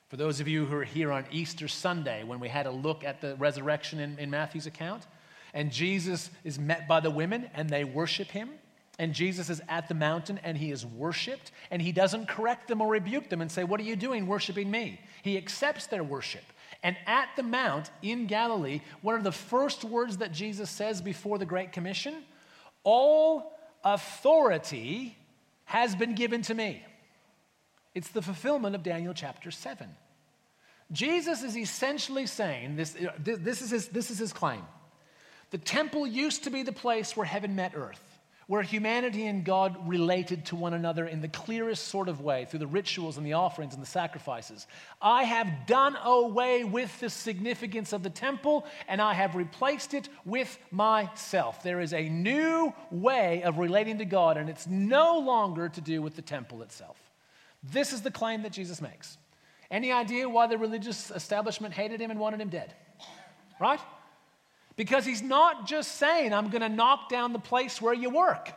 For 0.09 0.17
those 0.17 0.39
of 0.39 0.47
you 0.47 0.67
who 0.67 0.75
are 0.75 0.83
here 0.83 1.11
on 1.11 1.25
Easter 1.31 1.67
Sunday, 1.67 2.23
when 2.23 2.39
we 2.39 2.49
had 2.49 2.67
a 2.67 2.71
look 2.71 3.03
at 3.03 3.19
the 3.19 3.35
resurrection 3.37 3.99
in, 3.99 4.19
in 4.19 4.29
Matthew's 4.29 4.67
account, 4.67 5.07
and 5.55 5.71
Jesus 5.71 6.29
is 6.43 6.59
met 6.59 6.87
by 6.87 6.99
the 6.99 7.09
women 7.09 7.49
and 7.55 7.67
they 7.67 7.83
worship 7.83 8.27
him. 8.27 8.51
And 8.99 9.13
Jesus 9.13 9.49
is 9.49 9.61
at 9.69 9.87
the 9.87 9.93
mountain 9.93 10.39
and 10.43 10.57
he 10.57 10.71
is 10.71 10.85
worshiped. 10.85 11.51
And 11.69 11.81
he 11.81 11.91
doesn't 11.91 12.27
correct 12.27 12.67
them 12.67 12.81
or 12.81 12.89
rebuke 12.89 13.29
them 13.29 13.41
and 13.41 13.51
say, 13.51 13.63
What 13.63 13.79
are 13.79 13.83
you 13.83 13.95
doing 13.95 14.27
worshiping 14.27 14.71
me? 14.71 14.99
He 15.21 15.37
accepts 15.37 15.87
their 15.87 16.03
worship. 16.03 16.43
And 16.83 16.95
at 17.05 17.29
the 17.35 17.43
mount 17.43 17.89
in 18.01 18.27
Galilee, 18.27 18.81
what 19.01 19.15
are 19.15 19.21
the 19.21 19.31
first 19.31 19.83
words 19.83 20.17
that 20.17 20.31
Jesus 20.31 20.69
says 20.69 21.01
before 21.01 21.37
the 21.37 21.45
Great 21.45 21.71
Commission? 21.71 22.23
All 22.83 23.57
authority 23.83 25.17
has 25.65 25.95
been 25.95 26.15
given 26.15 26.41
to 26.43 26.53
me. 26.53 26.83
It's 27.93 28.09
the 28.09 28.21
fulfillment 28.21 28.75
of 28.75 28.83
Daniel 28.83 29.13
chapter 29.13 29.51
7. 29.51 29.89
Jesus 30.91 31.43
is 31.43 31.57
essentially 31.57 32.25
saying 32.25 32.75
this, 32.75 32.95
uh, 32.95 33.11
this, 33.17 33.61
is, 33.61 33.71
his, 33.71 33.87
this 33.89 34.09
is 34.09 34.19
his 34.19 34.31
claim. 34.31 34.61
The 35.49 35.57
temple 35.57 36.07
used 36.07 36.43
to 36.45 36.49
be 36.49 36.63
the 36.63 36.71
place 36.71 37.17
where 37.17 37.25
heaven 37.25 37.55
met 37.55 37.73
earth, 37.75 38.06
where 38.47 38.61
humanity 38.61 39.27
and 39.27 39.43
God 39.43 39.77
related 39.87 40.45
to 40.45 40.55
one 40.55 40.73
another 40.73 41.05
in 41.05 41.19
the 41.19 41.27
clearest 41.27 41.89
sort 41.89 42.07
of 42.07 42.21
way 42.21 42.45
through 42.45 42.59
the 42.59 42.67
rituals 42.67 43.17
and 43.17 43.25
the 43.25 43.33
offerings 43.33 43.73
and 43.73 43.83
the 43.83 43.87
sacrifices. 43.87 44.67
I 45.01 45.23
have 45.23 45.67
done 45.67 45.97
away 46.01 46.63
with 46.63 46.97
the 47.01 47.09
significance 47.09 47.91
of 47.91 48.03
the 48.03 48.09
temple 48.09 48.65
and 48.87 49.01
I 49.01 49.13
have 49.13 49.35
replaced 49.35 49.93
it 49.93 50.07
with 50.23 50.57
myself. 50.71 51.61
There 51.61 51.81
is 51.81 51.93
a 51.93 52.07
new 52.07 52.73
way 52.89 53.43
of 53.43 53.57
relating 53.57 53.97
to 53.97 54.05
God, 54.05 54.37
and 54.37 54.49
it's 54.49 54.65
no 54.65 55.19
longer 55.19 55.67
to 55.67 55.81
do 55.81 56.01
with 56.01 56.15
the 56.15 56.21
temple 56.21 56.61
itself. 56.61 56.97
This 57.63 57.91
is 57.91 58.01
the 58.01 58.11
claim 58.11 58.43
that 58.43 58.53
Jesus 58.53 58.81
makes. 58.81 59.17
Any 59.69 59.91
idea 59.91 60.29
why 60.29 60.47
the 60.47 60.57
religious 60.57 61.11
establishment 61.11 61.73
hated 61.73 61.99
him 61.99 62.11
and 62.11 62.19
wanted 62.19 62.39
him 62.39 62.49
dead? 62.49 62.73
Right? 63.59 63.79
Because 64.77 65.05
he's 65.05 65.21
not 65.21 65.67
just 65.67 65.95
saying, 65.95 66.33
I'm 66.33 66.49
going 66.49 66.61
to 66.61 66.69
knock 66.69 67.09
down 67.09 67.33
the 67.33 67.39
place 67.39 67.81
where 67.81 67.93
you 67.93 68.09
work. 68.09 68.53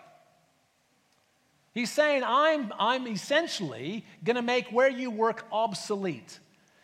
He's 1.73 1.91
saying, 1.91 2.23
I'm, 2.25 2.73
I'm 2.79 3.09
essentially 3.09 4.05
going 4.23 4.37
to 4.37 4.43
make 4.43 4.69
where 4.69 4.91
you 4.91 5.11
work 5.11 5.47
obsolete. 5.51 6.39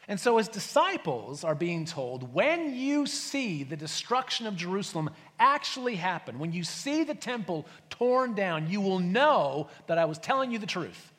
And 0.09 0.18
so 0.18 0.38
his 0.38 0.49
disciples 0.49 1.44
are 1.44 1.55
being 1.55 1.85
told 1.85 2.33
when 2.33 2.75
you 2.75 3.07
see 3.07 3.62
the 3.62 3.77
destruction 3.77 4.46
of 4.46 4.57
Jerusalem 4.57 5.11
actually 5.38 5.96
happen, 5.96 6.38
when 6.38 6.53
you 6.53 6.64
see 6.64 7.05
the 7.05 7.14
temple 7.14 7.66
torn 7.90 8.35
down, 8.35 8.70
you 8.70 8.81
will 8.81 9.01
know 9.01 9.68
that 9.87 9.99
I 9.99 10.05
was 10.05 10.18
telling 10.18 10.51
you 10.51 10.59
the 10.59 10.66
truth 10.66 11.12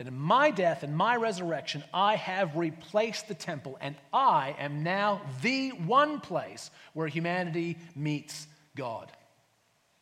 that 0.00 0.06
in 0.06 0.18
my 0.18 0.50
death 0.50 0.82
and 0.82 0.96
my 0.96 1.14
resurrection, 1.14 1.84
I 1.92 2.16
have 2.16 2.56
replaced 2.56 3.28
the 3.28 3.34
temple, 3.34 3.76
and 3.82 3.94
I 4.14 4.56
am 4.58 4.82
now 4.82 5.20
the 5.42 5.72
one 5.72 6.20
place 6.20 6.70
where 6.94 7.06
humanity 7.06 7.76
meets 7.94 8.46
God. 8.74 9.12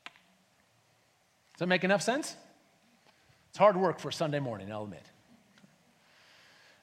Does 0.05 1.59
that 1.59 1.67
make 1.67 1.83
enough 1.83 2.03
sense? 2.03 2.37
It's 3.49 3.59
hard 3.59 3.77
work 3.77 3.99
for 3.99 4.11
a 4.11 4.13
Sunday 4.13 4.39
morning, 4.39 4.71
I'll 4.71 4.85
admit. 4.85 5.03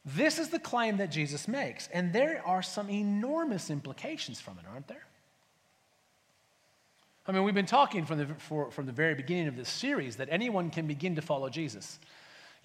This 0.04 0.38
is 0.38 0.50
the 0.50 0.60
claim 0.60 0.98
that 0.98 1.10
Jesus 1.10 1.48
makes, 1.48 1.88
and 1.94 2.12
there 2.12 2.46
are 2.46 2.62
some 2.62 2.90
enormous 2.90 3.70
implications 3.70 4.42
from 4.42 4.58
it, 4.60 4.66
aren't 4.70 4.90
there? 4.90 5.06
I 7.26 7.32
mean, 7.32 7.46
we've 7.46 7.56
been 7.56 7.66
talking 7.66 8.06
from 8.06 8.18
the, 8.18 8.28
for, 8.40 8.72
from 8.72 8.88
the 8.88 8.92
very 8.92 9.16
beginning 9.16 9.48
of 9.48 9.56
this 9.56 9.70
series 9.70 10.18
that 10.18 10.28
anyone 10.30 10.70
can 10.70 10.86
begin 10.86 11.16
to 11.16 11.22
follow 11.22 11.48
Jesus. 11.48 11.98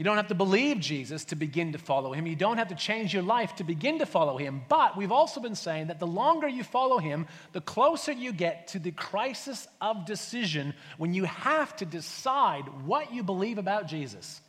You 0.00 0.04
don't 0.04 0.16
have 0.16 0.28
to 0.28 0.34
believe 0.34 0.80
Jesus 0.80 1.26
to 1.26 1.36
begin 1.36 1.72
to 1.72 1.78
follow 1.78 2.14
him. 2.14 2.26
You 2.26 2.34
don't 2.34 2.56
have 2.56 2.68
to 2.68 2.74
change 2.74 3.12
your 3.12 3.22
life 3.22 3.56
to 3.56 3.64
begin 3.64 3.98
to 3.98 4.06
follow 4.06 4.38
him. 4.38 4.62
But 4.66 4.96
we've 4.96 5.12
also 5.12 5.42
been 5.42 5.54
saying 5.54 5.88
that 5.88 5.98
the 5.98 6.06
longer 6.06 6.48
you 6.48 6.64
follow 6.64 6.96
him, 6.96 7.26
the 7.52 7.60
closer 7.60 8.10
you 8.10 8.32
get 8.32 8.68
to 8.68 8.78
the 8.78 8.92
crisis 8.92 9.68
of 9.78 10.06
decision 10.06 10.72
when 10.96 11.12
you 11.12 11.24
have 11.24 11.76
to 11.76 11.84
decide 11.84 12.64
what 12.86 13.12
you 13.12 13.22
believe 13.22 13.58
about 13.58 13.88
Jesus. 13.88 14.40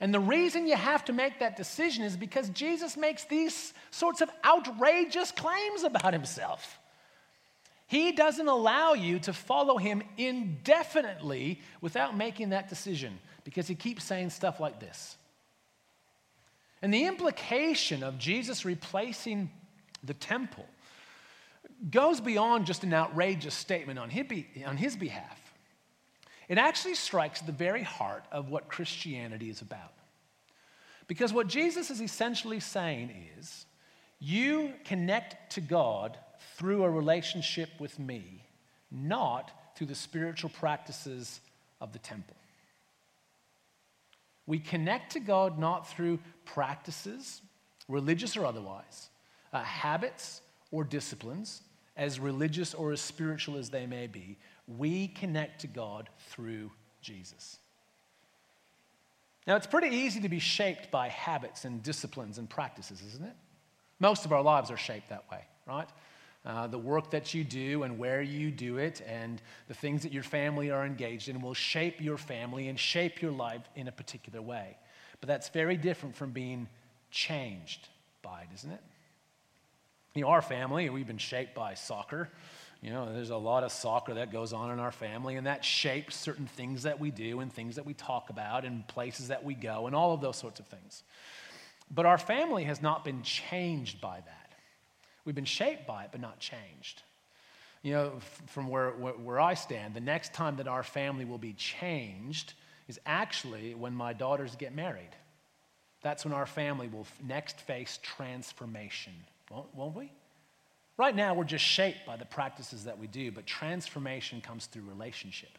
And 0.00 0.12
the 0.12 0.18
reason 0.18 0.66
you 0.66 0.74
have 0.74 1.04
to 1.04 1.12
make 1.12 1.38
that 1.38 1.56
decision 1.56 2.02
is 2.02 2.16
because 2.16 2.48
Jesus 2.48 2.96
makes 2.96 3.26
these 3.26 3.74
sorts 3.92 4.22
of 4.22 4.30
outrageous 4.44 5.30
claims 5.30 5.84
about 5.84 6.14
himself. 6.14 6.80
He 7.86 8.10
doesn't 8.10 8.48
allow 8.48 8.94
you 8.94 9.20
to 9.20 9.32
follow 9.32 9.78
him 9.78 10.02
indefinitely 10.18 11.60
without 11.80 12.16
making 12.16 12.48
that 12.48 12.68
decision 12.68 13.20
because 13.46 13.68
he 13.68 13.76
keeps 13.76 14.02
saying 14.02 14.28
stuff 14.28 14.58
like 14.58 14.80
this. 14.80 15.16
And 16.82 16.92
the 16.92 17.04
implication 17.04 18.02
of 18.02 18.18
Jesus 18.18 18.64
replacing 18.64 19.50
the 20.02 20.14
temple 20.14 20.66
goes 21.88 22.20
beyond 22.20 22.66
just 22.66 22.82
an 22.82 22.92
outrageous 22.92 23.54
statement 23.54 24.00
on 24.00 24.10
his 24.10 24.96
behalf. 24.96 25.54
It 26.48 26.58
actually 26.58 26.96
strikes 26.96 27.40
the 27.40 27.52
very 27.52 27.84
heart 27.84 28.24
of 28.32 28.50
what 28.50 28.68
Christianity 28.68 29.48
is 29.48 29.62
about. 29.62 29.92
Because 31.06 31.32
what 31.32 31.46
Jesus 31.46 31.88
is 31.88 32.00
essentially 32.00 32.58
saying 32.58 33.12
is 33.38 33.64
you 34.18 34.72
connect 34.84 35.52
to 35.52 35.60
God 35.60 36.18
through 36.56 36.82
a 36.82 36.90
relationship 36.90 37.70
with 37.78 37.96
me, 38.00 38.42
not 38.90 39.52
through 39.76 39.86
the 39.86 39.94
spiritual 39.94 40.50
practices 40.50 41.40
of 41.80 41.92
the 41.92 42.00
temple. 42.00 42.34
We 44.46 44.58
connect 44.58 45.12
to 45.12 45.20
God 45.20 45.58
not 45.58 45.88
through 45.88 46.20
practices, 46.44 47.42
religious 47.88 48.36
or 48.36 48.46
otherwise, 48.46 49.10
uh, 49.52 49.62
habits 49.62 50.40
or 50.70 50.84
disciplines, 50.84 51.62
as 51.96 52.20
religious 52.20 52.74
or 52.74 52.92
as 52.92 53.00
spiritual 53.00 53.56
as 53.56 53.70
they 53.70 53.86
may 53.86 54.06
be. 54.06 54.38
We 54.68 55.08
connect 55.08 55.62
to 55.62 55.66
God 55.66 56.08
through 56.28 56.70
Jesus. 57.00 57.58
Now, 59.46 59.56
it's 59.56 59.66
pretty 59.66 59.94
easy 59.94 60.20
to 60.20 60.28
be 60.28 60.40
shaped 60.40 60.90
by 60.90 61.08
habits 61.08 61.64
and 61.64 61.82
disciplines 61.82 62.38
and 62.38 62.50
practices, 62.50 63.02
isn't 63.06 63.24
it? 63.24 63.36
Most 64.00 64.24
of 64.24 64.32
our 64.32 64.42
lives 64.42 64.70
are 64.70 64.76
shaped 64.76 65.08
that 65.08 65.30
way, 65.30 65.44
right? 65.66 65.88
Uh, 66.46 66.68
the 66.68 66.78
work 66.78 67.10
that 67.10 67.34
you 67.34 67.42
do 67.42 67.82
and 67.82 67.98
where 67.98 68.22
you 68.22 68.52
do 68.52 68.76
it 68.76 69.02
and 69.04 69.42
the 69.66 69.74
things 69.74 70.04
that 70.04 70.12
your 70.12 70.22
family 70.22 70.70
are 70.70 70.86
engaged 70.86 71.28
in 71.28 71.40
will 71.40 71.54
shape 71.54 72.00
your 72.00 72.16
family 72.16 72.68
and 72.68 72.78
shape 72.78 73.20
your 73.20 73.32
life 73.32 73.68
in 73.74 73.88
a 73.88 73.92
particular 73.92 74.40
way. 74.40 74.76
But 75.20 75.26
that's 75.26 75.48
very 75.48 75.76
different 75.76 76.14
from 76.14 76.30
being 76.30 76.68
changed 77.10 77.88
by 78.22 78.42
it, 78.42 78.48
isn't 78.54 78.70
it? 78.70 78.80
You 80.14 80.22
know, 80.22 80.28
our 80.28 80.42
family, 80.42 80.88
we've 80.88 81.06
been 81.06 81.18
shaped 81.18 81.54
by 81.54 81.74
soccer. 81.74 82.28
You 82.80 82.90
know, 82.90 83.12
there's 83.12 83.30
a 83.30 83.36
lot 83.36 83.64
of 83.64 83.72
soccer 83.72 84.14
that 84.14 84.30
goes 84.30 84.52
on 84.52 84.70
in 84.70 84.78
our 84.78 84.92
family, 84.92 85.34
and 85.34 85.48
that 85.48 85.64
shapes 85.64 86.14
certain 86.14 86.46
things 86.46 86.84
that 86.84 87.00
we 87.00 87.10
do 87.10 87.40
and 87.40 87.52
things 87.52 87.74
that 87.74 87.84
we 87.84 87.94
talk 87.94 88.30
about 88.30 88.64
and 88.64 88.86
places 88.86 89.28
that 89.28 89.42
we 89.42 89.54
go 89.54 89.88
and 89.88 89.96
all 89.96 90.14
of 90.14 90.20
those 90.20 90.36
sorts 90.36 90.60
of 90.60 90.66
things. 90.66 91.02
But 91.90 92.06
our 92.06 92.18
family 92.18 92.64
has 92.64 92.80
not 92.80 93.04
been 93.04 93.22
changed 93.22 94.00
by 94.00 94.20
that. 94.24 94.45
We've 95.26 95.34
been 95.34 95.44
shaped 95.44 95.86
by 95.86 96.04
it, 96.04 96.10
but 96.12 96.20
not 96.20 96.38
changed. 96.38 97.02
You 97.82 97.92
know, 97.92 98.12
from 98.46 98.68
where, 98.68 98.90
where 98.90 99.40
I 99.40 99.54
stand, 99.54 99.92
the 99.92 100.00
next 100.00 100.32
time 100.32 100.56
that 100.56 100.68
our 100.68 100.82
family 100.82 101.24
will 101.24 101.38
be 101.38 101.52
changed 101.52 102.54
is 102.88 102.98
actually 103.04 103.74
when 103.74 103.94
my 103.94 104.12
daughters 104.12 104.56
get 104.56 104.74
married. 104.74 105.10
That's 106.02 106.24
when 106.24 106.32
our 106.32 106.46
family 106.46 106.88
will 106.88 107.06
next 107.26 107.60
face 107.60 107.98
transformation, 108.02 109.12
won't, 109.50 109.74
won't 109.74 109.96
we? 109.96 110.12
Right 110.96 111.14
now, 111.14 111.34
we're 111.34 111.44
just 111.44 111.64
shaped 111.64 112.06
by 112.06 112.16
the 112.16 112.24
practices 112.24 112.84
that 112.84 112.98
we 112.98 113.06
do, 113.06 113.30
but 113.30 113.44
transformation 113.44 114.40
comes 114.40 114.66
through 114.66 114.82
relationship. 114.88 115.58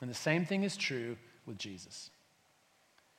And 0.00 0.10
the 0.10 0.14
same 0.14 0.44
thing 0.44 0.64
is 0.64 0.76
true 0.76 1.16
with 1.46 1.58
Jesus. 1.58 2.10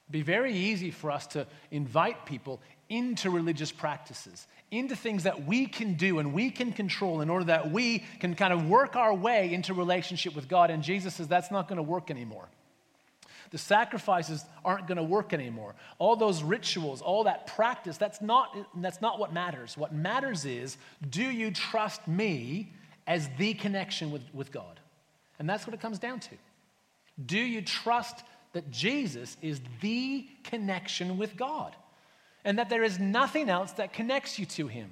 It'd 0.06 0.12
be 0.12 0.22
very 0.22 0.54
easy 0.54 0.92
for 0.92 1.10
us 1.12 1.26
to 1.28 1.48
invite 1.72 2.26
people 2.26 2.62
into 2.90 3.32
religious 3.32 3.72
practices, 3.72 4.48
into 4.70 4.96
things 4.96 5.24
that 5.24 5.46
we 5.46 5.66
can 5.66 5.96
do 5.96 6.20
and 6.20 6.34
we 6.34 6.52
can 6.52 6.72
control 6.72 7.22
in 7.22 7.30
order 7.30 7.46
that 7.46 7.72
we 7.72 8.00
can 8.20 8.36
kind 8.36 8.54
of 8.54 8.70
work 8.70 8.96
our 8.96 9.14
way 9.14 9.52
into 9.54 9.74
relationship 9.74 10.36
with 10.36 10.48
God. 10.48 10.70
And 10.70 10.84
Jesus 10.84 11.16
says 11.16 11.28
that's 11.28 11.50
not 11.50 11.68
going 11.68 11.78
to 11.78 11.84
work 11.84 12.12
anymore. 12.12 12.48
The 13.52 13.58
sacrifices 13.58 14.44
aren't 14.64 14.88
going 14.88 14.98
to 14.98 15.04
work 15.04 15.34
anymore. 15.34 15.76
All 15.98 16.16
those 16.16 16.44
rituals, 16.44 17.02
all 17.02 17.24
that 17.24 17.48
practice, 17.48 17.98
that's 17.98 18.22
not, 18.22 18.56
that's 18.76 19.02
not 19.02 19.20
what 19.20 19.34
matters. 19.34 19.78
What 19.78 19.94
matters 19.94 20.46
is 20.46 20.78
do 21.10 21.24
you 21.24 21.52
trust 21.52 22.08
me 22.08 22.72
as 23.08 23.30
the 23.38 23.54
connection 23.54 24.12
with, 24.12 24.24
with 24.34 24.52
God? 24.52 24.80
And 25.40 25.50
that's 25.50 25.66
what 25.66 25.74
it 25.74 25.80
comes 25.80 26.00
down 26.00 26.20
to. 26.22 26.36
Do 27.24 27.40
you 27.40 27.62
trust 27.62 28.24
that 28.56 28.72
Jesus 28.72 29.38
is 29.42 29.62
the 29.82 30.28
connection 30.44 31.18
with 31.18 31.38
God? 31.38 31.76
and 32.46 32.60
that 32.60 32.70
there 32.70 32.84
is 32.84 33.00
nothing 33.00 33.50
else 33.50 33.74
that 33.74 33.92
connects 33.92 34.40
you 34.40 34.46
to 34.46 34.68
Him. 34.68 34.92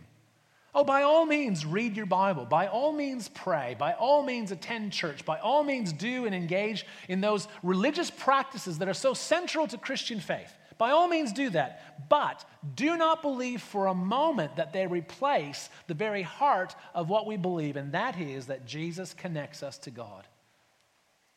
Oh, 0.76 0.84
by 0.84 1.04
all 1.04 1.28
means, 1.28 1.68
read 1.68 1.96
your 1.96 2.08
Bible. 2.08 2.46
By 2.46 2.66
all 2.66 2.92
means, 2.92 3.30
pray. 3.30 3.76
By 3.78 3.94
all 3.94 4.24
means, 4.24 4.52
attend 4.52 4.92
church. 4.92 5.24
By 5.24 5.38
all 5.38 5.64
means, 5.64 5.94
do 5.94 6.26
and 6.26 6.34
engage 6.34 6.84
in 7.08 7.22
those 7.22 7.48
religious 7.62 8.10
practices 8.10 8.80
that 8.80 8.90
are 8.90 8.94
so 8.96 9.14
central 9.14 9.68
to 9.68 9.78
Christian 9.78 10.20
faith. 10.20 10.52
By 10.80 10.90
all 10.90 11.08
means, 11.08 11.32
do 11.32 11.52
that. 11.52 12.10
But 12.10 12.44
do 12.74 12.98
not 12.98 13.22
believe 13.22 13.62
for 13.62 13.86
a 13.86 13.94
moment 13.94 14.56
that 14.56 14.74
they 14.74 14.88
replace 14.88 15.70
the 15.86 15.94
very 15.94 16.24
heart 16.24 16.76
of 16.96 17.08
what 17.08 17.28
we 17.28 17.38
believe, 17.38 17.76
and 17.76 17.92
that 17.92 18.20
is 18.20 18.48
that 18.48 18.66
Jesus 18.66 19.14
connects 19.14 19.62
us 19.62 19.78
to 19.80 19.92
God 19.92 20.26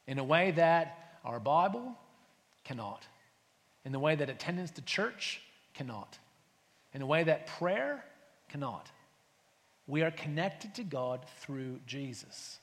in 0.07 0.19
a 0.19 0.25
way 0.25 0.53
that 0.53 1.19
our 1.27 1.39
Bible 1.39 1.95
cannot, 2.67 3.07
in 3.85 3.93
the 3.93 3.99
way 3.99 4.15
that 4.17 4.29
attendance 4.29 4.73
to 4.73 4.83
church 4.83 5.41
cannot, 5.73 6.19
in 6.93 7.01
a 7.01 7.07
way 7.07 7.23
that 7.23 7.47
prayer 7.47 8.05
cannot. 8.49 8.91
We 9.87 10.03
are 10.03 10.11
connected 10.11 10.75
to 10.75 10.83
God 10.83 11.25
through 11.41 11.79
Jesus. 11.87 12.59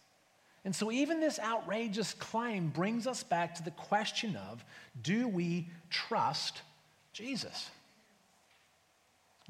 And 0.66 0.76
so, 0.76 0.92
even 0.92 1.20
this 1.20 1.39
outrageous 1.39 2.13
claim 2.13 2.70
brings 2.70 3.08
us 3.08 3.24
back 3.24 3.56
to 3.56 3.63
the 3.63 3.72
question 3.72 4.36
of 4.36 4.63
do 5.02 5.28
we 5.28 5.70
trust 5.89 6.62
Jesus? 7.13 7.70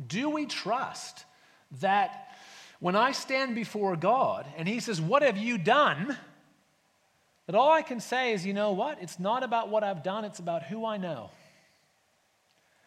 Do 0.06 0.30
we 0.30 0.46
trust 0.46 1.26
that 1.82 2.30
when 2.80 2.96
I 2.96 3.12
stand 3.12 3.56
before 3.56 3.96
God 3.96 4.46
and 4.58 4.68
He 4.68 4.80
says, 4.80 5.00
What 5.00 5.24
have 5.24 5.38
you 5.38 5.58
done? 5.58 6.18
That 7.46 7.56
all 7.56 7.72
I 7.72 7.82
can 7.82 8.00
say 8.00 8.34
is, 8.34 8.46
You 8.46 8.54
know 8.54 8.72
what? 8.72 9.00
It's 9.02 9.20
not 9.20 9.44
about 9.44 9.70
what 9.70 9.84
I've 9.84 10.04
done, 10.04 10.26
it's 10.26 10.40
about 10.40 10.64
who 10.64 10.86
I 10.86 10.98
know. 10.98 11.30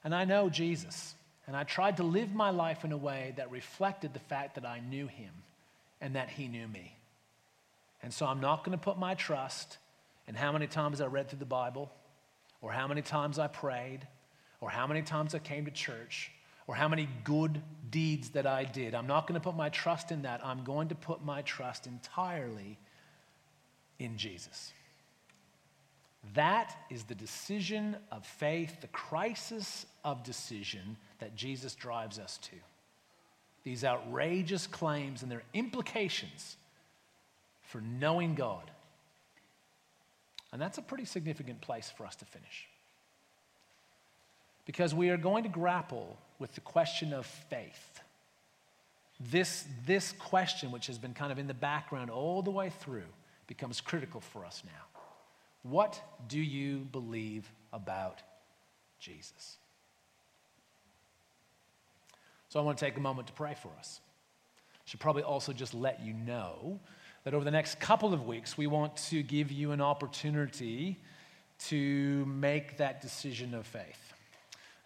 And 0.04 0.14
I 0.14 0.24
know 0.24 0.48
Jesus. 0.48 1.14
And 1.46 1.56
I 1.56 1.62
tried 1.62 1.98
to 1.98 2.02
live 2.02 2.34
my 2.34 2.50
life 2.50 2.84
in 2.84 2.92
a 2.92 2.96
way 2.96 3.34
that 3.36 3.50
reflected 3.52 4.12
the 4.12 4.20
fact 4.20 4.56
that 4.56 4.66
I 4.66 4.80
knew 4.80 5.06
him 5.06 5.30
and 6.00 6.16
that 6.16 6.28
he 6.28 6.48
knew 6.48 6.66
me. 6.66 6.96
And 8.02 8.12
so 8.12 8.26
I'm 8.26 8.40
not 8.40 8.64
going 8.64 8.76
to 8.76 8.82
put 8.82 8.98
my 8.98 9.14
trust 9.14 9.78
in 10.28 10.34
how 10.34 10.52
many 10.52 10.66
times 10.66 11.00
I 11.00 11.06
read 11.06 11.28
through 11.28 11.38
the 11.38 11.44
Bible, 11.44 11.90
or 12.60 12.72
how 12.72 12.88
many 12.88 13.02
times 13.02 13.38
I 13.38 13.46
prayed, 13.46 14.00
or 14.60 14.70
how 14.70 14.86
many 14.86 15.02
times 15.02 15.34
I 15.34 15.38
came 15.38 15.64
to 15.66 15.70
church, 15.70 16.32
or 16.66 16.74
how 16.74 16.88
many 16.88 17.08
good 17.22 17.62
deeds 17.90 18.30
that 18.30 18.46
I 18.46 18.64
did. 18.64 18.94
I'm 18.94 19.06
not 19.06 19.28
going 19.28 19.40
to 19.40 19.44
put 19.44 19.56
my 19.56 19.68
trust 19.68 20.10
in 20.10 20.22
that. 20.22 20.44
I'm 20.44 20.64
going 20.64 20.88
to 20.88 20.94
put 20.96 21.24
my 21.24 21.42
trust 21.42 21.86
entirely 21.86 22.78
in 23.98 24.16
Jesus. 24.16 24.72
That 26.34 26.76
is 26.90 27.04
the 27.04 27.14
decision 27.14 27.96
of 28.10 28.26
faith, 28.26 28.80
the 28.80 28.88
crisis 28.88 29.86
of 30.04 30.24
decision 30.24 30.96
that 31.18 31.36
Jesus 31.36 31.74
drives 31.74 32.18
us 32.18 32.38
to. 32.38 32.56
These 33.64 33.84
outrageous 33.84 34.66
claims 34.66 35.22
and 35.22 35.30
their 35.30 35.42
implications 35.54 36.56
for 37.62 37.80
knowing 37.80 38.34
God. 38.34 38.70
And 40.52 40.60
that's 40.60 40.78
a 40.78 40.82
pretty 40.82 41.04
significant 41.04 41.60
place 41.60 41.92
for 41.96 42.06
us 42.06 42.16
to 42.16 42.24
finish. 42.24 42.68
Because 44.64 44.94
we 44.94 45.10
are 45.10 45.16
going 45.16 45.42
to 45.44 45.48
grapple 45.48 46.16
with 46.38 46.54
the 46.54 46.60
question 46.60 47.12
of 47.12 47.26
faith. 47.26 48.00
This, 49.18 49.64
this 49.86 50.12
question, 50.12 50.70
which 50.70 50.86
has 50.88 50.98
been 50.98 51.14
kind 51.14 51.32
of 51.32 51.38
in 51.38 51.46
the 51.46 51.54
background 51.54 52.10
all 52.10 52.42
the 52.42 52.50
way 52.50 52.70
through, 52.70 53.06
becomes 53.46 53.80
critical 53.80 54.20
for 54.20 54.44
us 54.44 54.62
now. 54.64 55.00
What 55.62 56.00
do 56.28 56.38
you 56.38 56.86
believe 56.92 57.50
about 57.72 58.22
Jesus? 58.98 59.58
So 62.48 62.60
I 62.60 62.62
want 62.62 62.78
to 62.78 62.84
take 62.84 62.96
a 62.96 63.00
moment 63.00 63.26
to 63.28 63.32
pray 63.32 63.54
for 63.60 63.70
us. 63.78 64.00
Should 64.84 65.00
probably 65.00 65.24
also 65.24 65.52
just 65.52 65.74
let 65.74 66.00
you 66.00 66.12
know 66.12 66.78
that 67.24 67.34
over 67.34 67.44
the 67.44 67.50
next 67.50 67.80
couple 67.80 68.14
of 68.14 68.24
weeks, 68.24 68.56
we 68.56 68.68
want 68.68 68.96
to 69.08 69.22
give 69.22 69.50
you 69.50 69.72
an 69.72 69.80
opportunity 69.80 70.96
to 71.58 72.24
make 72.26 72.76
that 72.76 73.00
decision 73.00 73.52
of 73.52 73.66
faith. 73.66 74.12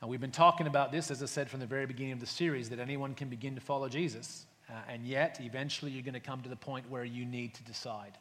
And 0.01 0.09
we've 0.09 0.21
been 0.21 0.31
talking 0.31 0.67
about 0.67 0.91
this, 0.91 1.11
as 1.11 1.23
I 1.23 1.27
said 1.27 1.51
from 1.51 1.61
the 1.61 1.67
very 1.67 1.85
beginning 1.85 2.13
of 2.13 2.21
the 2.21 2.27
series, 2.27 2.71
that 2.71 2.79
anyone 2.79 3.15
can 3.15 3.29
begin 3.29 3.55
to 3.57 3.61
follow 3.61 3.91
Jesus. 3.91 4.47
Uh, 4.69 4.73
and 4.89 5.05
yet, 5.05 5.39
eventually, 5.43 5.91
you're 5.91 6.03
going 6.03 6.15
to 6.15 6.21
come 6.21 6.41
to 6.41 6.49
the 6.49 6.57
point 6.57 6.89
where 6.89 7.05
you 7.05 7.27
need 7.27 7.53
to 7.55 7.63
decide. 7.65 8.17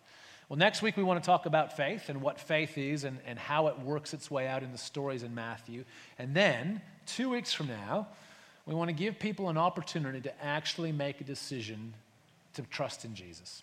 Well, 0.49 0.57
next 0.57 0.81
week 0.81 0.97
we 0.97 1.03
want 1.03 1.23
to 1.23 1.25
talk 1.25 1.45
about 1.45 1.77
faith 1.77 2.09
and 2.09 2.23
what 2.23 2.39
faith 2.39 2.75
is 2.75 3.03
and, 3.03 3.19
and 3.27 3.37
how 3.37 3.67
it 3.67 3.77
works 3.77 4.15
its 4.15 4.31
way 4.31 4.47
out 4.47 4.63
in 4.63 4.71
the 4.71 4.79
stories 4.79 5.21
in 5.21 5.35
Matthew. 5.35 5.85
And 6.17 6.33
then, 6.33 6.81
two 7.05 7.29
weeks 7.29 7.53
from 7.53 7.67
now, 7.67 8.07
we 8.65 8.73
want 8.73 8.89
to 8.89 8.95
give 8.95 9.19
people 9.19 9.49
an 9.49 9.59
opportunity 9.59 10.21
to 10.21 10.43
actually 10.43 10.91
make 10.91 11.21
a 11.21 11.23
decision 11.23 11.93
to 12.55 12.63
trust 12.63 13.05
in 13.05 13.13
Jesus. 13.13 13.61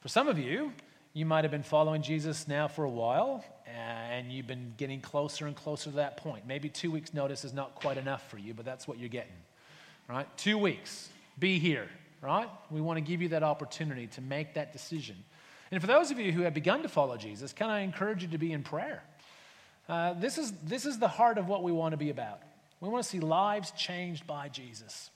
For 0.00 0.08
some 0.08 0.28
of 0.28 0.38
you, 0.38 0.72
you 1.14 1.24
might 1.24 1.42
have 1.42 1.50
been 1.50 1.62
following 1.62 2.02
Jesus 2.02 2.46
now 2.46 2.68
for 2.68 2.84
a 2.84 2.90
while, 2.90 3.42
and 3.66 4.30
you've 4.30 4.46
been 4.46 4.74
getting 4.76 5.00
closer 5.00 5.46
and 5.46 5.56
closer 5.56 5.88
to 5.88 5.96
that 5.96 6.18
point. 6.18 6.46
Maybe 6.46 6.68
two 6.68 6.90
weeks' 6.90 7.14
notice 7.14 7.46
is 7.46 7.54
not 7.54 7.76
quite 7.76 7.96
enough 7.96 8.28
for 8.28 8.36
you, 8.36 8.52
but 8.52 8.66
that's 8.66 8.86
what 8.86 8.98
you're 8.98 9.08
getting. 9.08 9.32
Right? 10.06 10.26
Two 10.36 10.58
weeks. 10.58 11.08
Be 11.38 11.58
here. 11.58 11.88
Right? 12.20 12.48
We 12.70 12.82
want 12.82 12.98
to 12.98 13.00
give 13.00 13.22
you 13.22 13.28
that 13.30 13.42
opportunity 13.42 14.06
to 14.08 14.20
make 14.20 14.52
that 14.54 14.74
decision. 14.74 15.16
And 15.74 15.80
for 15.80 15.88
those 15.88 16.12
of 16.12 16.20
you 16.20 16.30
who 16.30 16.42
have 16.42 16.54
begun 16.54 16.82
to 16.82 16.88
follow 16.88 17.16
Jesus, 17.16 17.52
can 17.52 17.68
I 17.68 17.80
encourage 17.80 18.22
you 18.22 18.28
to 18.28 18.38
be 18.38 18.52
in 18.52 18.62
prayer? 18.62 19.02
Uh, 19.88 20.12
this, 20.12 20.38
is, 20.38 20.52
this 20.62 20.86
is 20.86 21.00
the 21.00 21.08
heart 21.08 21.36
of 21.36 21.48
what 21.48 21.64
we 21.64 21.72
want 21.72 21.94
to 21.94 21.96
be 21.96 22.10
about. 22.10 22.40
We 22.80 22.88
want 22.88 23.02
to 23.02 23.10
see 23.10 23.18
lives 23.18 23.72
changed 23.72 24.24
by 24.24 24.50
Jesus. 24.50 25.10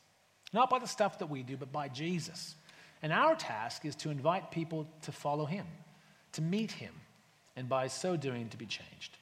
Not 0.53 0.69
by 0.69 0.81
the 0.81 0.89
stuff 0.89 1.21
that 1.21 1.31
we 1.31 1.45
do, 1.45 1.57
but 1.57 1.71
by 1.71 1.87
Jesus. 1.87 2.57
And 3.05 3.13
our 3.13 3.37
task 3.37 3.85
is 3.85 3.95
to 3.97 4.11
invite 4.11 4.51
people 4.51 4.89
to 5.03 5.13
follow 5.13 5.45
him, 5.45 5.65
to 6.33 6.43
meet 6.43 6.73
him, 6.73 6.93
and 7.55 7.69
by 7.69 7.87
so 7.87 8.17
doing, 8.17 8.49
to 8.49 8.57
be 8.57 8.67
changed. 8.67 9.17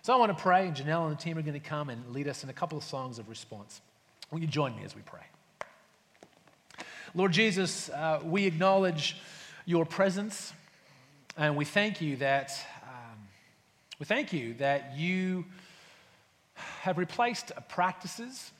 So 0.00 0.14
I 0.14 0.16
want 0.16 0.34
to 0.34 0.42
pray, 0.42 0.66
and 0.66 0.74
Janelle 0.74 1.06
and 1.06 1.12
the 1.12 1.22
team 1.22 1.36
are 1.36 1.42
going 1.42 1.60
to 1.60 1.68
come 1.68 1.90
and 1.90 2.08
lead 2.08 2.26
us 2.26 2.42
in 2.42 2.48
a 2.48 2.54
couple 2.54 2.78
of 2.78 2.84
songs 2.84 3.18
of 3.18 3.28
response. 3.28 3.82
Will 4.30 4.40
you 4.40 4.46
join 4.46 4.74
me 4.74 4.82
as 4.82 4.96
we 4.96 5.02
pray? 5.02 5.26
Lord 7.14 7.32
Jesus, 7.32 7.90
uh, 7.90 8.20
we 8.24 8.46
acknowledge 8.46 9.18
your 9.66 9.84
presence. 9.86 10.52
And 11.36 11.56
we 11.56 11.64
thank 11.64 12.00
you 12.00 12.16
that 12.16 12.52
um, 12.82 13.18
we 13.98 14.06
thank 14.06 14.32
you 14.32 14.54
that 14.54 14.96
you 14.96 15.44
have 16.54 16.98
replaced 16.98 17.52
practices 17.68 18.52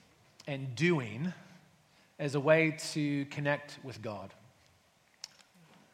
and 0.46 0.74
doing 0.74 1.32
as 2.18 2.34
a 2.34 2.40
way 2.40 2.76
to 2.92 3.24
connect 3.26 3.78
with 3.82 4.00
God. 4.02 4.32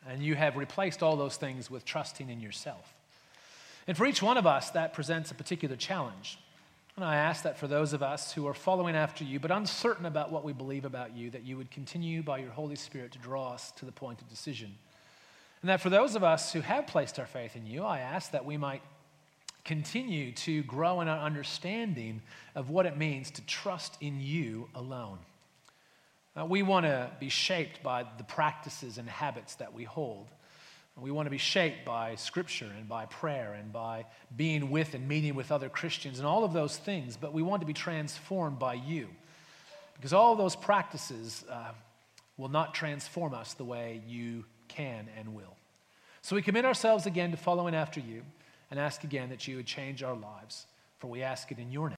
And 0.09 0.23
you 0.23 0.35
have 0.35 0.57
replaced 0.57 1.03
all 1.03 1.16
those 1.16 1.37
things 1.37 1.70
with 1.70 1.85
trusting 1.85 2.31
in 2.31 2.40
yourself. 2.40 2.94
And 3.87 3.96
for 3.96 4.07
each 4.07 4.23
one 4.23 4.37
of 4.37 4.46
us, 4.46 4.70
that 4.70 4.92
presents 4.92 5.31
a 5.31 5.35
particular 5.35 5.77
challenge. 5.77 6.38
And 6.96 7.05
I 7.05 7.16
ask 7.16 7.42
that 7.42 7.59
for 7.59 7.66
those 7.66 7.92
of 7.92 8.03
us 8.03 8.33
who 8.33 8.46
are 8.46 8.55
following 8.55 8.94
after 8.94 9.25
you, 9.25 9.40
but 9.40 9.51
uncertain 9.51 10.07
about 10.07 10.31
what 10.31 10.44
we 10.44 10.53
believe 10.53 10.85
about 10.85 11.16
you, 11.16 11.31
that 11.31 11.44
you 11.44 11.57
would 11.57 11.70
continue 11.70 12.23
by 12.23 12.38
your 12.38 12.51
Holy 12.51 12.77
Spirit 12.77 13.12
to 13.12 13.18
draw 13.18 13.53
us 13.53 13.73
to 13.73 13.85
the 13.85 13.92
point 13.92 14.20
of 14.20 14.29
decision 14.29 14.75
and 15.62 15.68
that 15.68 15.81
for 15.81 15.90
those 15.90 16.14
of 16.14 16.25
us 16.25 16.53
who 16.53 16.61
have 16.61 16.87
placed 16.87 17.18
our 17.18 17.27
faith 17.27 17.55
in 17.57 17.66
you, 17.66 17.85
I 17.85 18.01
ask 18.01 18.31
that 18.33 18.44
we 18.44 18.57
might 18.57 18.83
continue 19.64 20.33
to 20.33 20.62
grow 20.62 21.01
in 21.01 21.09
our 21.09 21.18
understanding 21.18 22.23
of 22.55 22.70
what 22.70 22.87
it 22.87 22.96
means 22.96 23.31
to 23.33 23.46
trust 23.46 23.96
in 24.01 24.20
you 24.20 24.68
alone. 24.75 25.18
Uh, 26.38 26.46
we 26.46 26.62
want 26.62 26.87
to 26.87 27.11
be 27.20 27.29
shaped 27.29 27.83
by 27.83 28.07
the 28.16 28.25
practices 28.25 28.96
and 28.96 29.09
habits 29.09 29.57
that 29.57 29.75
we 29.75 29.85
hold. 29.85 30.29
We 30.96 31.11
want 31.11 31.27
to 31.27 31.31
be 31.31 31.38
shaped 31.38 31.85
by 31.85 32.16
scripture 32.16 32.70
and 32.77 32.88
by 32.88 33.07
prayer 33.07 33.55
and 33.55 33.73
by 33.73 34.07
being 34.37 34.70
with 34.70 34.94
and 34.94 35.09
meeting 35.09 35.35
with 35.35 35.51
other 35.51 35.68
Christians 35.68 36.18
and 36.18 36.27
all 36.27 36.44
of 36.44 36.53
those 36.53 36.77
things, 36.77 37.16
but 37.16 37.33
we 37.33 37.42
want 37.42 37.61
to 37.62 37.66
be 37.66 37.73
transformed 37.73 38.59
by 38.59 38.75
you. 38.75 39.09
Because 39.94 40.12
all 40.12 40.37
those 40.37 40.57
practices 40.57 41.44
uh, 41.51 41.73
will 42.37 42.49
not 42.49 42.75
transform 42.75 43.35
us 43.35 43.55
the 43.55 43.64
way 43.64 44.03
you 44.07 44.44
can 44.81 45.09
and 45.19 45.35
will. 45.35 45.57
So 46.23 46.37
we 46.37 46.43
commit 46.43 46.64
ourselves 46.64 47.07
again 47.07 47.31
to 47.31 47.37
following 47.37 47.75
after 47.75 48.01
you 48.01 48.23
and 48.71 48.79
ask 48.79 49.05
again 49.05 49.31
that 49.31 49.47
you 49.47 49.57
would 49.57 49.66
change 49.66 50.03
our 50.03 50.16
lives. 50.16 50.66
For 50.99 51.09
we 51.09 51.23
ask 51.23 51.51
it 51.51 51.59
in 51.59 51.71
your 51.71 51.88
name. 51.88 51.88